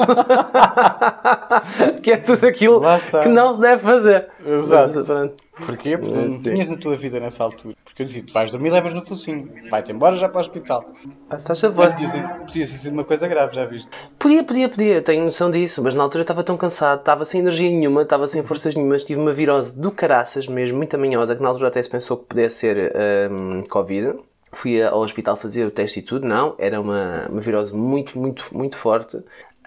[2.02, 2.82] que é tudo aquilo
[3.22, 4.28] que não se deve fazer.
[4.46, 5.06] Exato.
[5.08, 5.32] Mas,
[5.65, 5.98] Porquê?
[5.98, 7.76] Porque não tinhas na tua vida nessa altura.
[7.86, 9.50] Porque eu dizia, tu vais dormir levas no focinho.
[9.69, 10.84] Vai-te embora já para o hospital.
[11.30, 11.93] Ah, estás a ver.
[12.39, 13.88] Podia, ser uma coisa grave, já viste?
[14.17, 15.02] Podia, podia, podia.
[15.04, 15.84] Tenho noção disso.
[15.84, 19.04] Mas na altura eu estava tão cansado, estava sem energia nenhuma, estava sem forças nenhumas.
[19.04, 22.26] Tive uma virose do caraças mesmo, muito amanhosa, que na altura até se pensou que
[22.26, 22.91] pudesse ser
[23.32, 24.15] um, Covid.
[24.54, 26.26] Fui ao hospital fazer o teste e tudo.
[26.26, 29.18] Não, era uma, uma virose muito, muito, muito forte.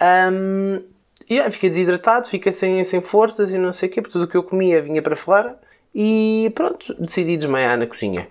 [0.00, 0.82] Um,
[1.28, 4.24] e yeah, fiquei desidratado, fiquei sem, sem forças e não sei o quê, porque tudo
[4.24, 5.58] o que eu comia vinha para fora.
[5.94, 8.28] E pronto, decidi desmaiar na cozinha.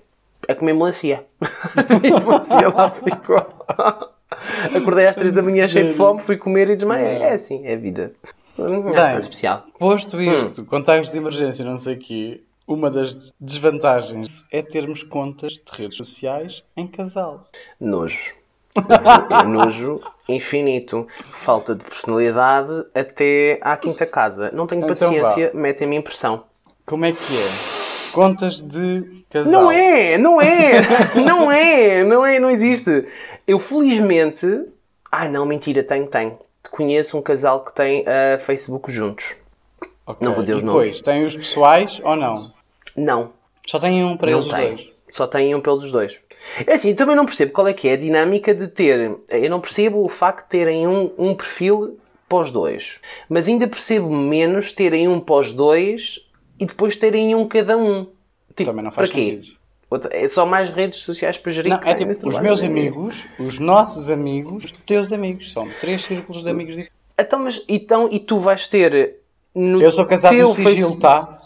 [0.47, 1.25] A comer melancia.
[1.41, 3.45] a melancia lá ficou.
[4.73, 7.23] Acordei às 3 da manhã cheio de fome, fui comer e desmaiei.
[7.23, 8.13] É assim, é a vida.
[8.57, 9.65] Não é especial.
[9.77, 10.65] Posto isto, hum.
[10.65, 15.97] contactos de emergência, não sei o quê, uma das desvantagens é termos contas de redes
[15.97, 17.47] sociais em casal.
[17.79, 18.33] Nojo.
[18.75, 21.07] É nojo infinito.
[21.31, 24.51] Falta de personalidade até à quinta casa.
[24.51, 26.43] Não tenho então paciência, metem-me impressão.
[26.85, 28.11] Como é que é?
[28.11, 29.51] Contas de casal.
[29.51, 30.81] Não é, não é,
[31.15, 33.07] não é, não é, não existe.
[33.47, 34.65] Eu felizmente.
[35.11, 36.37] Ai não, mentira, tenho, tenho.
[36.71, 39.35] Conheço um casal que tem uh, Facebook juntos.
[40.05, 40.27] Okay.
[40.27, 41.01] Não vou dizer os depois, nomes.
[41.01, 42.54] Tem os pessoais ou não?
[42.95, 43.33] Não.
[43.65, 44.75] Só tem um para não eles tem.
[44.75, 44.89] dois?
[45.11, 46.21] Só tem um pelos dois.
[46.65, 49.17] É assim, também não percebo qual é que é a dinâmica de ter.
[49.29, 52.99] Eu não percebo o facto de terem um, um perfil pós dois.
[53.29, 56.27] Mas ainda percebo menos terem um pós dois
[56.59, 58.07] e depois terem um cada um.
[58.55, 59.41] Tipo, Também não faz para quê?
[60.11, 61.71] É só mais redes sociais para gerir.
[61.71, 65.51] Não, é tipo, os meus amigos, os nossos amigos, os teus amigos.
[65.51, 66.95] São três círculos de amigos diferentes.
[67.17, 69.19] Então, mas, então, e tu vais ter
[69.53, 71.41] no Eu sou casado teu no sigilo, tá?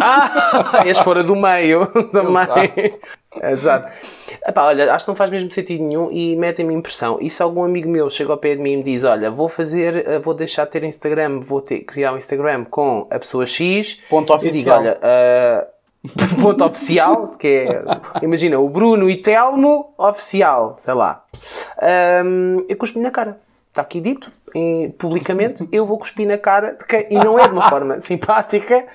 [0.00, 2.98] Ah, és fora do meio também.
[3.42, 3.92] Exato.
[4.46, 7.18] Epá, olha, acho que não faz mesmo sentido nenhum e metem-me impressão.
[7.20, 9.48] E se algum amigo meu chega ao pé de mim e me diz: Olha, vou
[9.48, 13.46] fazer, eh, vou deixar de ter Instagram, vou ter, criar um Instagram com a pessoa
[13.46, 15.74] X, Ponto eu digo: Olha, uh,
[16.40, 17.82] ponto oficial, que é,
[18.22, 21.24] imagina, o Bruno e Telmo oficial, sei lá.
[22.24, 23.38] Um, eu cuspi na cara.
[23.68, 24.30] Está aqui dito,
[24.98, 28.86] publicamente, eu vou cuspir na cara de quem, e não é de uma forma simpática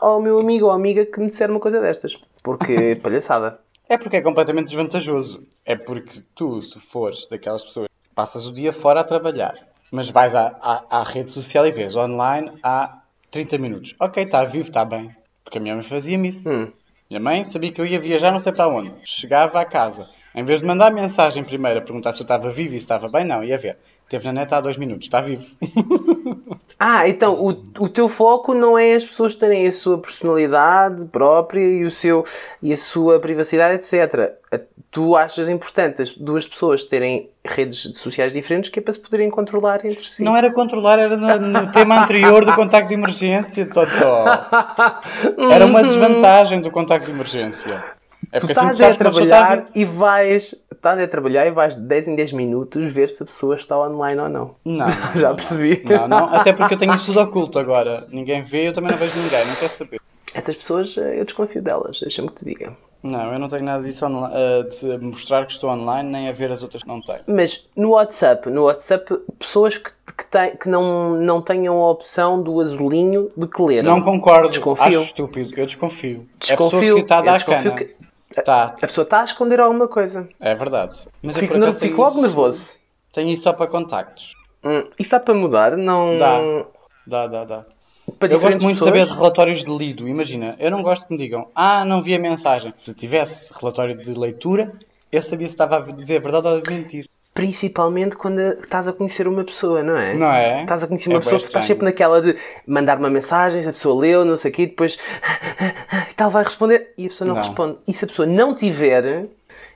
[0.00, 2.18] ao meu amigo ou amiga que me disser uma coisa destas.
[2.42, 3.60] Porque palhaçada.
[3.88, 5.46] É porque é completamente desvantajoso.
[5.64, 9.54] É porque tu, se fores daquelas pessoas passas o dia fora a trabalhar,
[9.90, 13.94] mas vais à, à, à rede social e vês online há 30 minutos.
[13.98, 15.14] Ok, está vivo, está bem.
[15.44, 16.48] Porque a minha mãe fazia-me isso.
[16.48, 16.70] Hum.
[17.08, 18.92] Minha mãe sabia que eu ia viajar não sei para onde.
[19.04, 20.06] Chegava à casa.
[20.34, 23.08] Em vez de mandar mensagem primeiro a perguntar se eu estava vivo e se estava
[23.08, 23.78] bem, não, ia ver.
[24.08, 25.46] Teve na neta há dois minutos, está vivo.
[26.80, 27.48] ah, então o,
[27.80, 32.24] o teu foco não é as pessoas terem a sua personalidade própria e, o seu,
[32.62, 34.32] e a sua privacidade, etc.
[34.88, 39.28] Tu achas importante as duas pessoas terem redes sociais diferentes que é para se poderem
[39.28, 40.22] controlar entre si.
[40.22, 44.24] Não era controlar, era no, no tema anterior do contacto de emergência, Totó.
[45.50, 47.97] Era uma desvantagem do contacto de emergência.
[48.32, 52.16] É tu estás a trabalhar e vais estás a trabalhar e vais de 10 em
[52.16, 54.54] 10 minutos ver se a pessoa está online ou não.
[54.64, 54.86] Não.
[55.14, 55.82] Já percebi.
[55.84, 58.06] Não, não, até porque eu tenho isso tudo oculto agora.
[58.10, 60.00] Ninguém vê, eu também não vejo ninguém, não quero saber.
[60.34, 62.76] Essas pessoas, eh, eu desconfio delas, deixa-me que te diga.
[63.02, 66.50] Não, eu não tenho nada disso uh, de mostrar que estou online, nem a ver
[66.50, 67.20] as outras que não têm.
[67.26, 72.42] Mas no WhatsApp, no WhatsApp, pessoas que, que, tem, que não, não tenham a opção
[72.42, 73.84] do azulinho de que ler.
[73.84, 74.84] Não concordo, desconfio.
[74.84, 76.28] acho estúpido, eu desconfio.
[76.38, 77.96] Desconfio, é a que está a dar desconfio que
[78.42, 78.64] Tá.
[78.64, 80.28] A pessoa está a esconder alguma coisa.
[80.40, 80.98] É verdade.
[81.22, 82.76] Mas fico, eu, fico logo isso, nervoso.
[83.12, 84.32] Tenho isso só para contactos.
[84.64, 85.76] Hum, isso dá para mudar?
[85.76, 86.18] Não.
[86.18, 86.38] Dá,
[87.06, 87.44] dá, dá.
[87.44, 87.64] dá.
[88.18, 90.08] Para eu gosto muito de saber de relatórios de lido.
[90.08, 92.72] Imagina, eu não gosto que me digam, ah, não vi a mensagem.
[92.82, 94.72] Se tivesse relatório de leitura,
[95.12, 97.08] eu sabia se estava a dizer a verdade ou a mentir.
[97.38, 100.12] Principalmente quando estás a conhecer uma pessoa, não é?
[100.12, 100.62] Não é?
[100.62, 102.34] Estás a conhecer uma é pessoa, estás sempre naquela de
[102.66, 104.98] mandar uma mensagem, se a pessoa leu, não sei o quê, depois
[106.10, 107.78] e tal, vai responder e a pessoa não, não, responde.
[107.86, 109.28] E se a pessoa não tiver,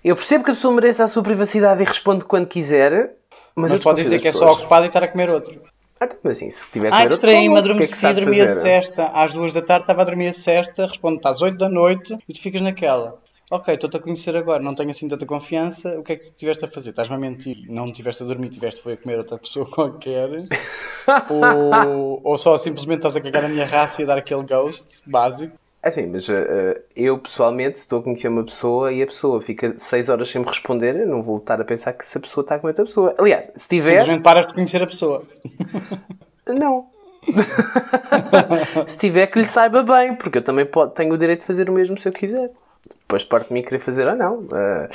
[0.03, 3.13] eu percebo que a pessoa mereça a sua privacidade e responde quando quiser,
[3.55, 5.63] mas, mas pode dizer que é só ocupado e estar a comer outro.
[6.01, 9.07] Ah, tá, mas assim, se tiver a comer outro, como, adormeci, é dormi a sexta,
[9.15, 12.35] às duas da tarde estava a dormir a sexta, responde às oito da noite e
[12.35, 16.15] tu ficas naquela ok, estou-te a conhecer agora, não tenho assim tanta confiança, o que
[16.15, 16.91] é que estiveste a fazer?
[16.91, 17.67] Estás-me a mentir?
[17.69, 20.31] Não estiveste a dormir, estiveste a comer outra pessoa qualquer?
[21.29, 24.87] ou, ou só simplesmente estás a cagar na minha raça e a dar aquele ghost
[25.07, 25.55] básico?
[25.83, 29.43] É assim, mas uh, eu pessoalmente, se estou a conhecer uma pessoa e a pessoa
[29.43, 32.21] fica 6 horas sem me responder, eu não vou estar a pensar que se a
[32.23, 33.15] pessoa está com outra pessoa.
[33.19, 33.99] Aliás, se tiver.
[33.99, 35.25] Simplesmente paras de conhecer a pessoa.
[36.49, 36.87] não.
[38.87, 41.73] se tiver que lhe saiba bem, porque eu também tenho o direito de fazer o
[41.73, 42.51] mesmo se eu quiser.
[42.89, 44.39] Depois parte de mim querer fazer ou não.
[44.41, 44.89] Uh,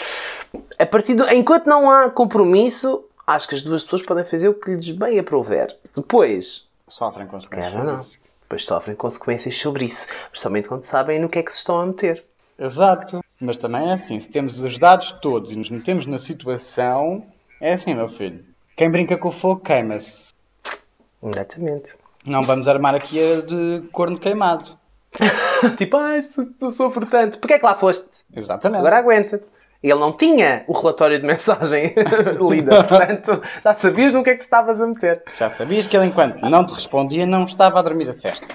[0.79, 4.53] a partir do, enquanto não há compromisso, acho que as duas pessoas podem fazer o
[4.53, 5.77] que lhes bem aprouver.
[5.95, 6.67] Depois.
[6.87, 7.73] Sofrem consequências.
[7.73, 8.05] Quer, não.
[8.41, 10.07] Depois sofrem consequências sobre isso.
[10.31, 12.23] Principalmente quando sabem no que é que se estão a meter.
[12.57, 13.19] Exato.
[13.39, 17.25] Mas também é assim: se temos os dados todos e nos metemos na situação,
[17.59, 18.43] é assim, meu filho.
[18.75, 20.33] Quem brinca com o fogo queima-se.
[21.21, 21.95] Exatamente.
[22.25, 24.77] Não vamos armar aqui a de corno queimado.
[25.77, 26.19] tipo, ai,
[26.59, 27.39] tu sofro tanto.
[27.39, 28.25] Porquê é que lá foste?
[28.35, 28.79] Exatamente.
[28.79, 29.41] Agora aguenta.
[29.81, 31.93] Ele não tinha o relatório de mensagem
[32.49, 35.23] lida, portanto, já sabias no que é que estavas a meter.
[35.37, 38.47] Já sabias que ele, enquanto não te respondia, não estava a dormir a festa.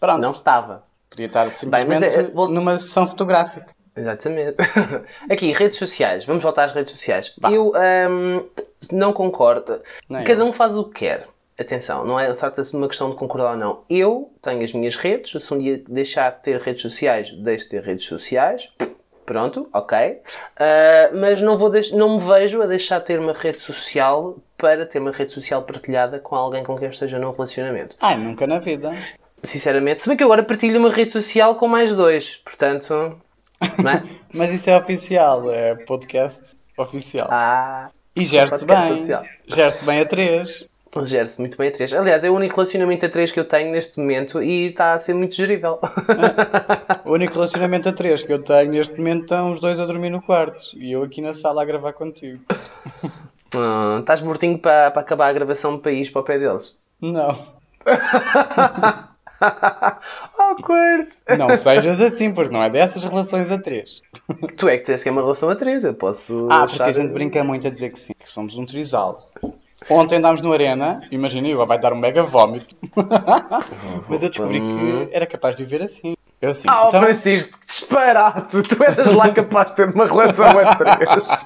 [0.00, 0.20] Pronto.
[0.20, 0.82] Não estava.
[1.08, 2.48] Podia estar simplesmente Bem, é, vou...
[2.48, 3.72] numa sessão fotográfica.
[3.96, 4.56] Exatamente.
[5.30, 6.24] Aqui, redes sociais.
[6.24, 7.34] Vamos voltar às redes sociais.
[7.38, 7.50] Bah.
[7.50, 7.72] Eu
[8.10, 8.44] um,
[8.92, 9.80] não concordo.
[10.08, 13.16] Não Cada um faz o que quer atenção, não é trata-se de uma questão de
[13.16, 13.80] concordar ou não.
[13.90, 17.70] Eu tenho as minhas redes, se um dia deixar de ter redes sociais, deixo de
[17.70, 18.72] ter redes sociais.
[19.26, 20.12] Pronto, ok.
[20.58, 24.86] Uh, mas não, vou não me vejo a deixar de ter uma rede social para
[24.86, 27.94] ter uma rede social partilhada com alguém com quem eu esteja num relacionamento.
[28.00, 28.90] Ah, nunca na vida.
[29.42, 33.20] Sinceramente, se bem que agora partilho uma rede social com mais dois, portanto.
[33.60, 33.68] É?
[34.32, 37.28] mas isso é oficial, é podcast oficial.
[37.30, 38.98] Ah, e gera-se bem.
[39.46, 40.64] Gera-se bem a três.
[41.04, 41.92] Gera-se muito bem a 3.
[41.94, 44.98] Aliás, é o único relacionamento a 3 que eu tenho neste momento e está a
[44.98, 45.78] ser muito gerível.
[47.04, 50.10] o único relacionamento a 3 que eu tenho neste momento estão os dois a dormir
[50.10, 52.40] no quarto e eu aqui na sala a gravar contigo.
[53.54, 56.76] Hum, estás mortinho para, para acabar a gravação do país para o pé deles?
[57.00, 57.38] Não.
[60.38, 61.10] Awkward!
[61.38, 64.02] Não sejas assim, porque não é dessas relações a 3.
[64.56, 66.48] Tu é que tens que é uma relação a 3, eu posso.
[66.50, 69.30] Ah, porque a gente brinca muito a dizer que sim, que somos um trisal.
[69.88, 72.74] Ontem andámos no Arena, imagina, eu vai dar um mega vómito.
[74.08, 76.14] Mas eu descobri que era capaz de viver assim.
[76.40, 77.00] Eu assim, ah, então...
[77.00, 78.62] Francisco, que disparate!
[78.62, 81.44] Tu eras lá capaz de ter uma relação a três.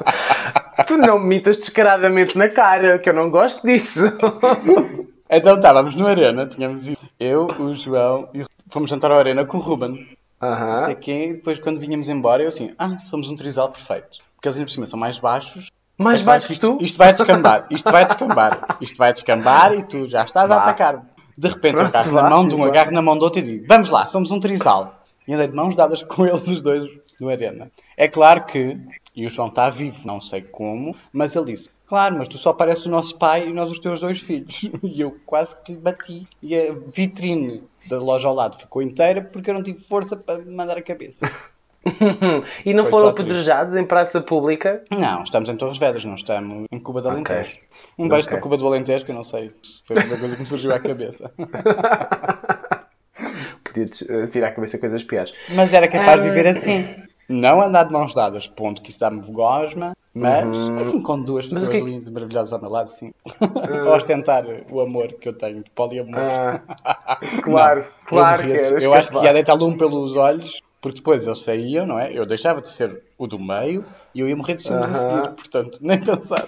[0.86, 4.06] tu não me mitas descaradamente na cara, que eu não gosto disso.
[5.30, 6.90] então estávamos no Arena, tínhamos.
[7.18, 10.06] Eu, o João e fomos jantar ao Arena com o Ruben.
[10.40, 14.18] não sei quê, e depois quando vinhamos embora, eu assim, ah, somos um trisal perfeito.
[14.34, 15.70] Porque eles ainda por cima são mais baixos.
[15.98, 16.84] Mais Mas baixo que isto, tu?
[16.84, 20.62] Isto vai descambar, isto vai descambar, isto vai descambar e tu já estás a Vá.
[20.62, 21.02] atacar-me.
[21.36, 23.42] De repente eu Pronto, agarro na mão de um, agarro na mão do outro e
[23.42, 25.02] digo, vamos lá, somos um trisal.
[25.26, 26.88] E andei de mãos dadas com eles os dois
[27.20, 27.70] no arena.
[27.96, 28.76] É claro que,
[29.14, 32.52] e o João está vivo, não sei como, mas ele disse, claro, mas tu só
[32.52, 34.60] pareces o nosso pai e nós os teus dois filhos.
[34.82, 36.28] E eu quase que lhe bati.
[36.42, 40.38] E a vitrine da loja ao lado ficou inteira porque eu não tive força para
[40.38, 41.30] me mandar a cabeça.
[42.64, 44.82] e não foram apedrejados em praça pública?
[44.90, 47.10] Não, estamos em Torres Vedras, não estamos em Cuba do.
[47.10, 47.58] Alentejo.
[47.98, 48.30] Um beijo Ok.
[48.32, 50.48] para Cuba do Alentejo, que eu não sei se foi a primeira coisa que me
[50.48, 51.30] surgiu à cabeça.
[53.64, 55.32] Podia eh, virar a cabeça coisas piores.
[55.50, 56.30] Mas era capaz de Ah.
[56.32, 56.86] viver assim.
[57.28, 60.44] Não andar de mãos dadas, ponto, que isso dá-me gosma, mas
[60.86, 61.52] assim com duas Uhum.
[61.52, 63.12] Pessoas que é que- lindas e maravilhosas ao meu lado, sim.
[63.86, 66.18] A ostentar o amor que eu tenho de poliamor.
[66.18, 66.60] Ah,
[67.42, 70.60] claro, Não, claro eu que morria- eras Eu acho que ia deitá-lo um pelos olhos,
[70.82, 72.12] porque depois eles saíam, não é?
[72.12, 74.98] Eu deixava de ser o do meio e eu ia morrer de ciúmes a Aham.
[74.98, 76.44] seguir, portanto, nem pensar.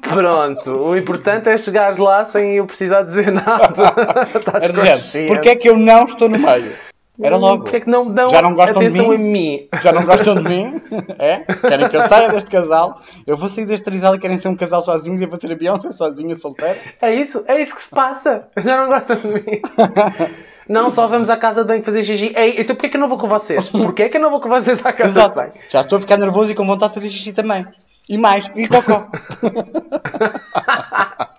[0.00, 3.94] Pronto, o importante é chegar lá sem eu precisar dizer nada.
[4.34, 5.28] Estás consciente.
[5.28, 6.72] Porquê é que eu não estou no meio?
[7.18, 7.62] Era logo.
[7.64, 9.14] Porquê é que não me dão Já não gostam de atenção mim?
[9.14, 9.68] a mim?
[9.82, 10.74] Já não gostam de mim?
[11.18, 11.38] É?
[11.38, 13.00] Querem que eu saia deste casal?
[13.26, 15.50] Eu vou sair deste trisal e querem ser um casal sozinhos e eu vou ser
[15.50, 16.78] a Beyoncé sozinha, solteira?
[17.00, 17.42] É isso?
[17.48, 18.48] É isso que se passa?
[18.62, 19.42] Já não gostam de mim?
[20.68, 22.32] Não, só vamos à casa de banho fazer xixi.
[22.36, 23.68] Ei, então porquê que eu não vou com vocês?
[23.70, 25.28] Porquê que eu não vou com vocês à casa Exato.
[25.28, 25.52] de banho?
[25.68, 27.66] Já estou a ficar nervoso e com vontade de fazer xixi também.
[28.08, 29.08] E mais, e cocó.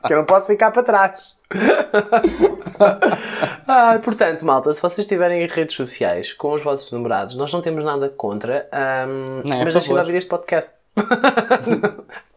[0.08, 1.36] Que eu não posso ficar para trás.
[3.68, 7.62] ah, portanto, malta, se vocês estiverem em redes sociais com os vossos namorados, nós não
[7.62, 10.72] temos nada contra, ahm, Nem a mas deixem de ouvir este podcast.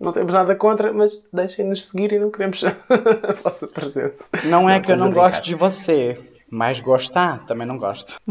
[0.01, 4.29] não temos nada contra, mas deixem-nos seguir e não queremos a vossa presença.
[4.45, 6.19] Não é que eu não gosto de você,
[6.51, 8.21] mas gostar também não gosto.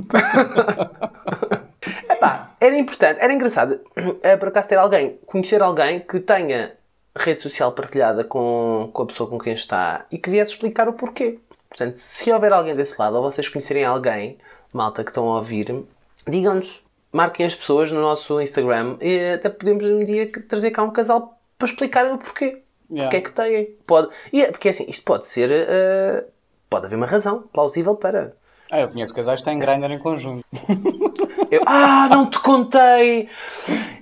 [2.10, 3.80] Epá, era importante, era engraçado
[4.22, 6.76] eh, por acaso ter alguém, conhecer alguém que tenha
[7.18, 10.94] rede social partilhada com, com a pessoa com quem está e que viesse explicar o
[10.94, 11.40] porquê.
[11.70, 14.38] Portanto, se houver alguém desse lado ou vocês conhecerem alguém,
[14.74, 15.84] malta que estão a ouvir,
[16.28, 20.92] digam-nos, marquem as pessoas no nosso Instagram e até podemos um dia trazer cá um
[20.92, 22.64] casal para explicarem o porquê.
[22.92, 23.04] Yeah.
[23.04, 23.66] Porque é que têm.
[23.86, 25.52] Pode, e é, porque assim, isto pode ser.
[25.52, 26.26] eh,
[26.70, 28.34] pode haver uma razão plausível para.
[28.72, 30.46] Ah, eu conheço casais que têm grinder em conjunto.
[31.50, 33.28] Eu, ah, não te contei!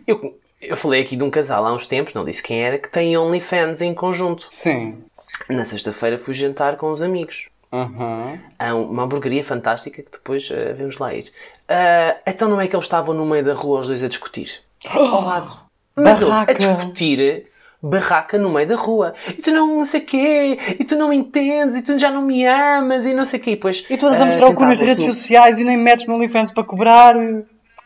[0.05, 2.89] Eu, eu falei aqui de um casal há uns tempos, não disse quem era, que
[2.89, 4.49] tem OnlyFans em conjunto.
[4.51, 5.01] Sim.
[5.49, 7.47] Na sexta-feira fui jantar com os amigos.
[7.71, 8.37] Uhum.
[8.59, 11.31] Há uma hamburgueria fantástica que depois uh, vamos lá ir.
[11.69, 14.61] Ah, então não é que eles estavam no meio da rua os dois a discutir?
[14.89, 15.57] Ao lado.
[15.95, 16.51] Mas Barraca.
[16.51, 17.46] a discutir
[17.81, 19.13] barraca no meio da rua.
[19.27, 22.21] E tu não, não sei quê, e tu não me entendes, e tu já não
[22.21, 23.51] me amas, e não sei quê.
[23.51, 26.07] E depois, E tu andas a mostrar o cu nas redes sociais e nem metes
[26.07, 27.15] no OnlyFans para cobrar.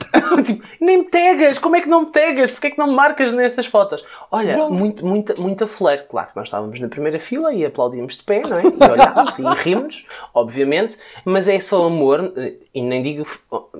[0.46, 2.52] tipo, nem me tegas, como é que não me tegas?
[2.52, 4.04] Porquê é que não me marcas nessas fotos?
[4.32, 6.04] Olha, muito, muita, muita flare.
[6.10, 8.64] Claro que nós estávamos na primeira fila e aplaudíamos de pé, não é?
[8.64, 12.34] E olhámos e rimos, obviamente, mas é só amor,
[12.74, 13.26] e nem digo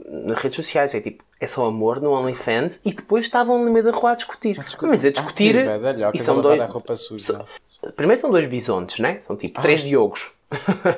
[0.08, 3.86] nas redes sociais, é tipo, é só amor no OnlyFans e depois estavam no meio
[3.86, 4.64] da rua a discutir.
[4.82, 5.58] Mas a discutir.
[5.58, 6.62] Ah, que badalhoca, e são dois.
[6.62, 7.46] a roupa suja.
[7.96, 9.20] Primeiro são dois bisontes, né?
[9.26, 10.32] São tipo três diogos.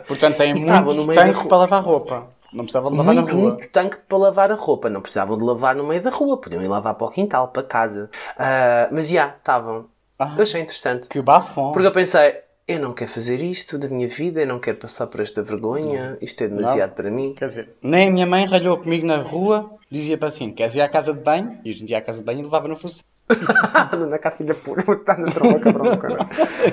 [0.08, 1.48] Portanto, têm muito rua.
[1.48, 2.28] para lavar roupa.
[2.54, 3.52] Não precisavam de lavar muito, na rua.
[3.54, 4.90] muito tanque para lavar a roupa.
[4.90, 6.40] Não precisavam de lavar no meio da rua.
[6.40, 8.10] Podiam ir lavar para o quintal, para casa.
[8.38, 9.86] Ah, mas já, estavam.
[10.20, 10.34] Ah.
[10.38, 11.08] Eu achei interessante.
[11.10, 11.72] Que bafão.
[11.72, 12.36] Porque eu pensei,
[12.68, 16.18] eu não quero fazer isto da minha vida, eu não quero passar por esta vergonha,
[16.22, 17.34] isto é demasiado para mim.
[17.38, 20.82] Quer dizer, nem a minha mãe ralhou comigo na rua, dizia para assim, queres ir
[20.82, 21.58] à casa de banho?
[21.66, 23.04] E a gente ia à casa de banho e levava no focinho.
[24.22, 25.96] Cá, filha puta, está na tromba, cabrão.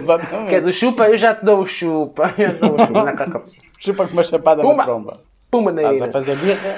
[0.00, 0.48] Exatamente.
[0.50, 1.08] Queres o chupa?
[1.08, 2.34] Eu já te dou o chupa.
[2.36, 3.44] Eu já te dou o chupa.
[3.78, 4.76] Chupa com uma chapada Pumba.
[4.76, 5.20] na tromba.
[5.50, 6.76] Puma na Estás a fazer birra.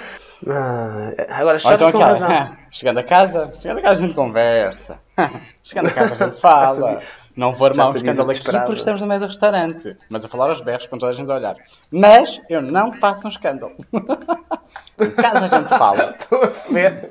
[0.49, 2.31] Ah, agora, chata então com aquela, razão.
[2.31, 5.01] "Ah, chegando a casa, chegando a casa a gente conversa.
[5.63, 7.01] chegando a casa a gente fala.
[7.35, 9.97] Não vou armar um escândalo aqui porque estamos no meio do restaurante.
[10.11, 11.57] Mas a falar aos berros com toda a gente a olhar.
[11.91, 13.73] Mas eu não faço um escândalo.
[15.01, 16.15] em casa a gente fala.
[16.19, 17.09] Estou a ver.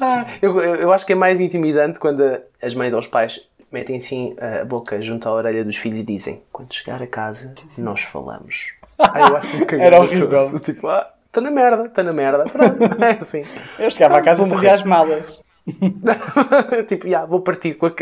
[0.00, 2.22] Ah, eu, eu, eu acho que é mais intimidante quando
[2.62, 6.04] as mães ou os pais metem assim a boca junto à orelha dos filhos e
[6.04, 8.72] dizem: Quando chegar a casa, nós falamos.
[8.98, 10.58] Eu acho Era horrível.
[10.60, 12.44] Tipo, ah, estou na merda, estou na merda.
[12.44, 13.44] Pronto, é assim.
[13.78, 15.40] Eu chegava a casa Vou e fazia as malas.
[16.86, 17.92] tipo, já, vou partir com a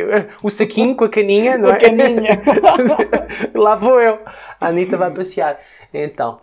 [0.42, 1.72] o saquinho com a caninha, não é?
[1.72, 2.42] A caninha.
[3.54, 4.18] Lá vou eu.
[4.60, 5.58] A Anitta vai passear.
[5.92, 6.40] Então.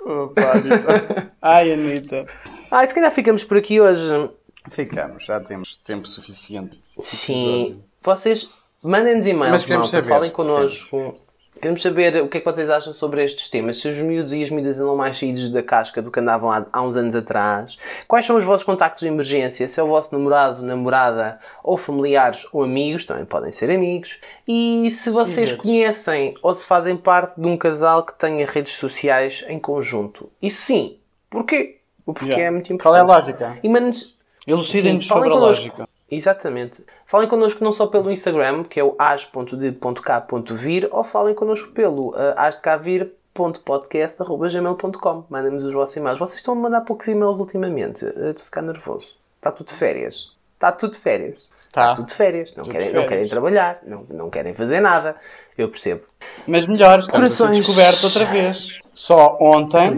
[0.00, 1.32] Opa, Anitta.
[1.42, 2.26] Ai, Anitta.
[2.70, 4.30] Ah, se calhar ficamos por aqui hoje.
[4.70, 6.80] Ficamos, já temos tempo suficiente.
[7.00, 7.82] Sim.
[8.02, 8.50] Vocês
[8.82, 9.96] mandem-nos Mas e-mails, queremos malta.
[9.96, 11.16] saber, Falem connosco.
[11.60, 13.78] Queremos saber o que é que vocês acham sobre estes temas.
[13.78, 16.66] Se os miúdos e as miúdas andam mais saídos da casca do que andavam há,
[16.72, 17.78] há, uns anos atrás.
[18.06, 19.66] Quais são os vossos contactos de emergência?
[19.66, 24.18] Se é o vosso namorado, namorada, ou familiares ou amigos, também podem ser amigos.
[24.46, 25.62] E se vocês Exato.
[25.62, 30.30] conhecem ou se fazem parte de um casal que tenha redes sociais em conjunto.
[30.42, 30.98] E sim,
[31.30, 31.78] porquê?
[32.04, 32.48] O porquê yeah.
[32.48, 32.82] é muito importante.
[32.82, 33.58] Qual é a lógica?
[33.62, 34.14] E manos,
[34.46, 35.88] Elucidem-nos sobre a lógica.
[36.14, 36.84] Exatamente.
[37.06, 42.34] Falem connosco não só pelo Instagram, que é o as.de.k.vir, ou falem connosco pelo uh,
[42.36, 45.24] asdecavir.podcast.gmail.com.
[45.28, 46.18] Mandem-nos os vossos e-mails.
[46.18, 48.04] Vocês estão a mandar poucos e-mails ultimamente.
[48.04, 49.16] Estou a ficar nervoso.
[49.36, 50.34] Está tudo de férias.
[50.54, 51.50] Está tudo de férias.
[51.50, 51.66] Tá.
[51.66, 52.56] Está tudo de férias.
[52.56, 53.02] Não, querem, férias.
[53.02, 53.78] não querem trabalhar.
[53.84, 55.16] Não, não querem fazer nada.
[55.58, 56.02] Eu percebo.
[56.46, 57.50] Mas melhor, estamos Corações...
[57.50, 58.78] a ser descoberto outra vez.
[58.92, 59.96] Só ontem,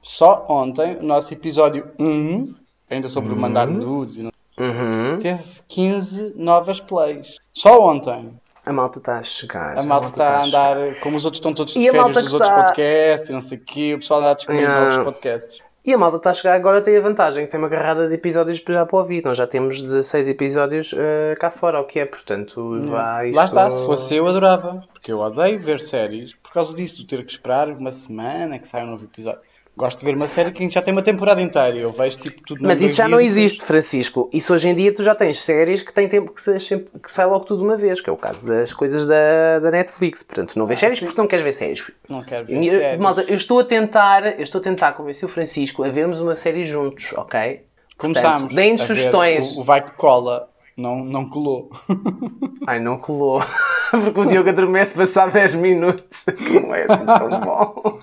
[0.00, 2.54] só ontem, o nosso episódio 1,
[2.88, 3.40] ainda sobre uhum.
[3.40, 5.18] mandar nudes e não Uhum.
[5.18, 7.36] Teve 15 novas plays.
[7.52, 8.38] Só ontem.
[8.64, 9.78] A malta está a chegar.
[9.78, 12.32] A malta, está a, a andar, como os outros estão todos de e férias dos
[12.32, 12.64] outros tá...
[12.64, 14.96] podcasts não sei o quê, o pessoal anda a descobrir yeah.
[14.96, 15.66] novos podcasts.
[15.86, 18.14] E a malta está a chegar agora tem a vantagem que tem uma carrada de
[18.14, 19.22] episódios já para ouvir.
[19.24, 23.30] Nós já temos 16 episódios uh, cá fora, o que é, portanto, vai.
[23.30, 24.82] Lá está, se fosse eu adorava.
[24.92, 28.66] Porque eu odeio ver séries por causa disso, de ter que esperar uma semana que
[28.66, 29.40] saia um novo episódio.
[29.76, 31.76] Gosto de ver uma série que já tem uma temporada inteira.
[31.76, 34.30] Eu vejo tipo tudo Mas isso já não existe, Francisco.
[34.32, 37.26] Isso hoje em dia tu já tens séries que têm tempo que, se, que sai
[37.26, 40.22] logo tudo de uma vez, que é o caso das coisas da, da Netflix.
[40.22, 41.04] Portanto, não vês ah, séries sim.
[41.04, 41.90] porque não queres ver séries.
[42.08, 43.00] Não quero ver eu, séries.
[43.00, 46.36] Malta, eu estou a tentar, eu estou a tentar convencer o Francisco a vermos uma
[46.36, 47.60] série juntos, ok?
[47.98, 48.54] Começámos.
[48.54, 49.56] Deem sugestões.
[49.56, 50.48] O, o Vai que cola.
[50.76, 51.70] Não, não colou.
[52.66, 53.42] Ai, não colou.
[53.90, 56.26] Porque o Diogo adormece passar 10 minutos.
[56.50, 58.00] Não é assim tão bom.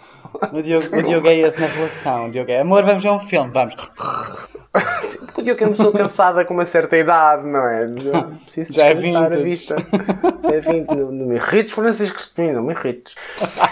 [0.51, 2.27] O Diogo, o Diogo é esse na relação.
[2.27, 3.75] O Diogo é, amor, vamos ver um filme, vamos.
[3.75, 7.87] Porque o Diogo é uma pessoa cansada com uma certa idade, não é?
[7.97, 9.75] Já preciso Já é descansar é a vista.
[10.51, 10.87] É 20.
[10.87, 13.13] Não, não me irrites, Francisco Espinho, não me irrites.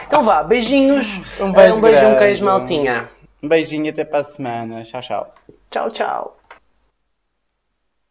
[0.08, 1.22] Então vá, beijinhos.
[1.40, 3.10] Um beijo, um, beijo um queijo, maltinha.
[3.42, 4.84] Um beijinho até para a semana.
[4.84, 5.34] Tchau, tchau.
[5.70, 6.41] Tchau, tchau.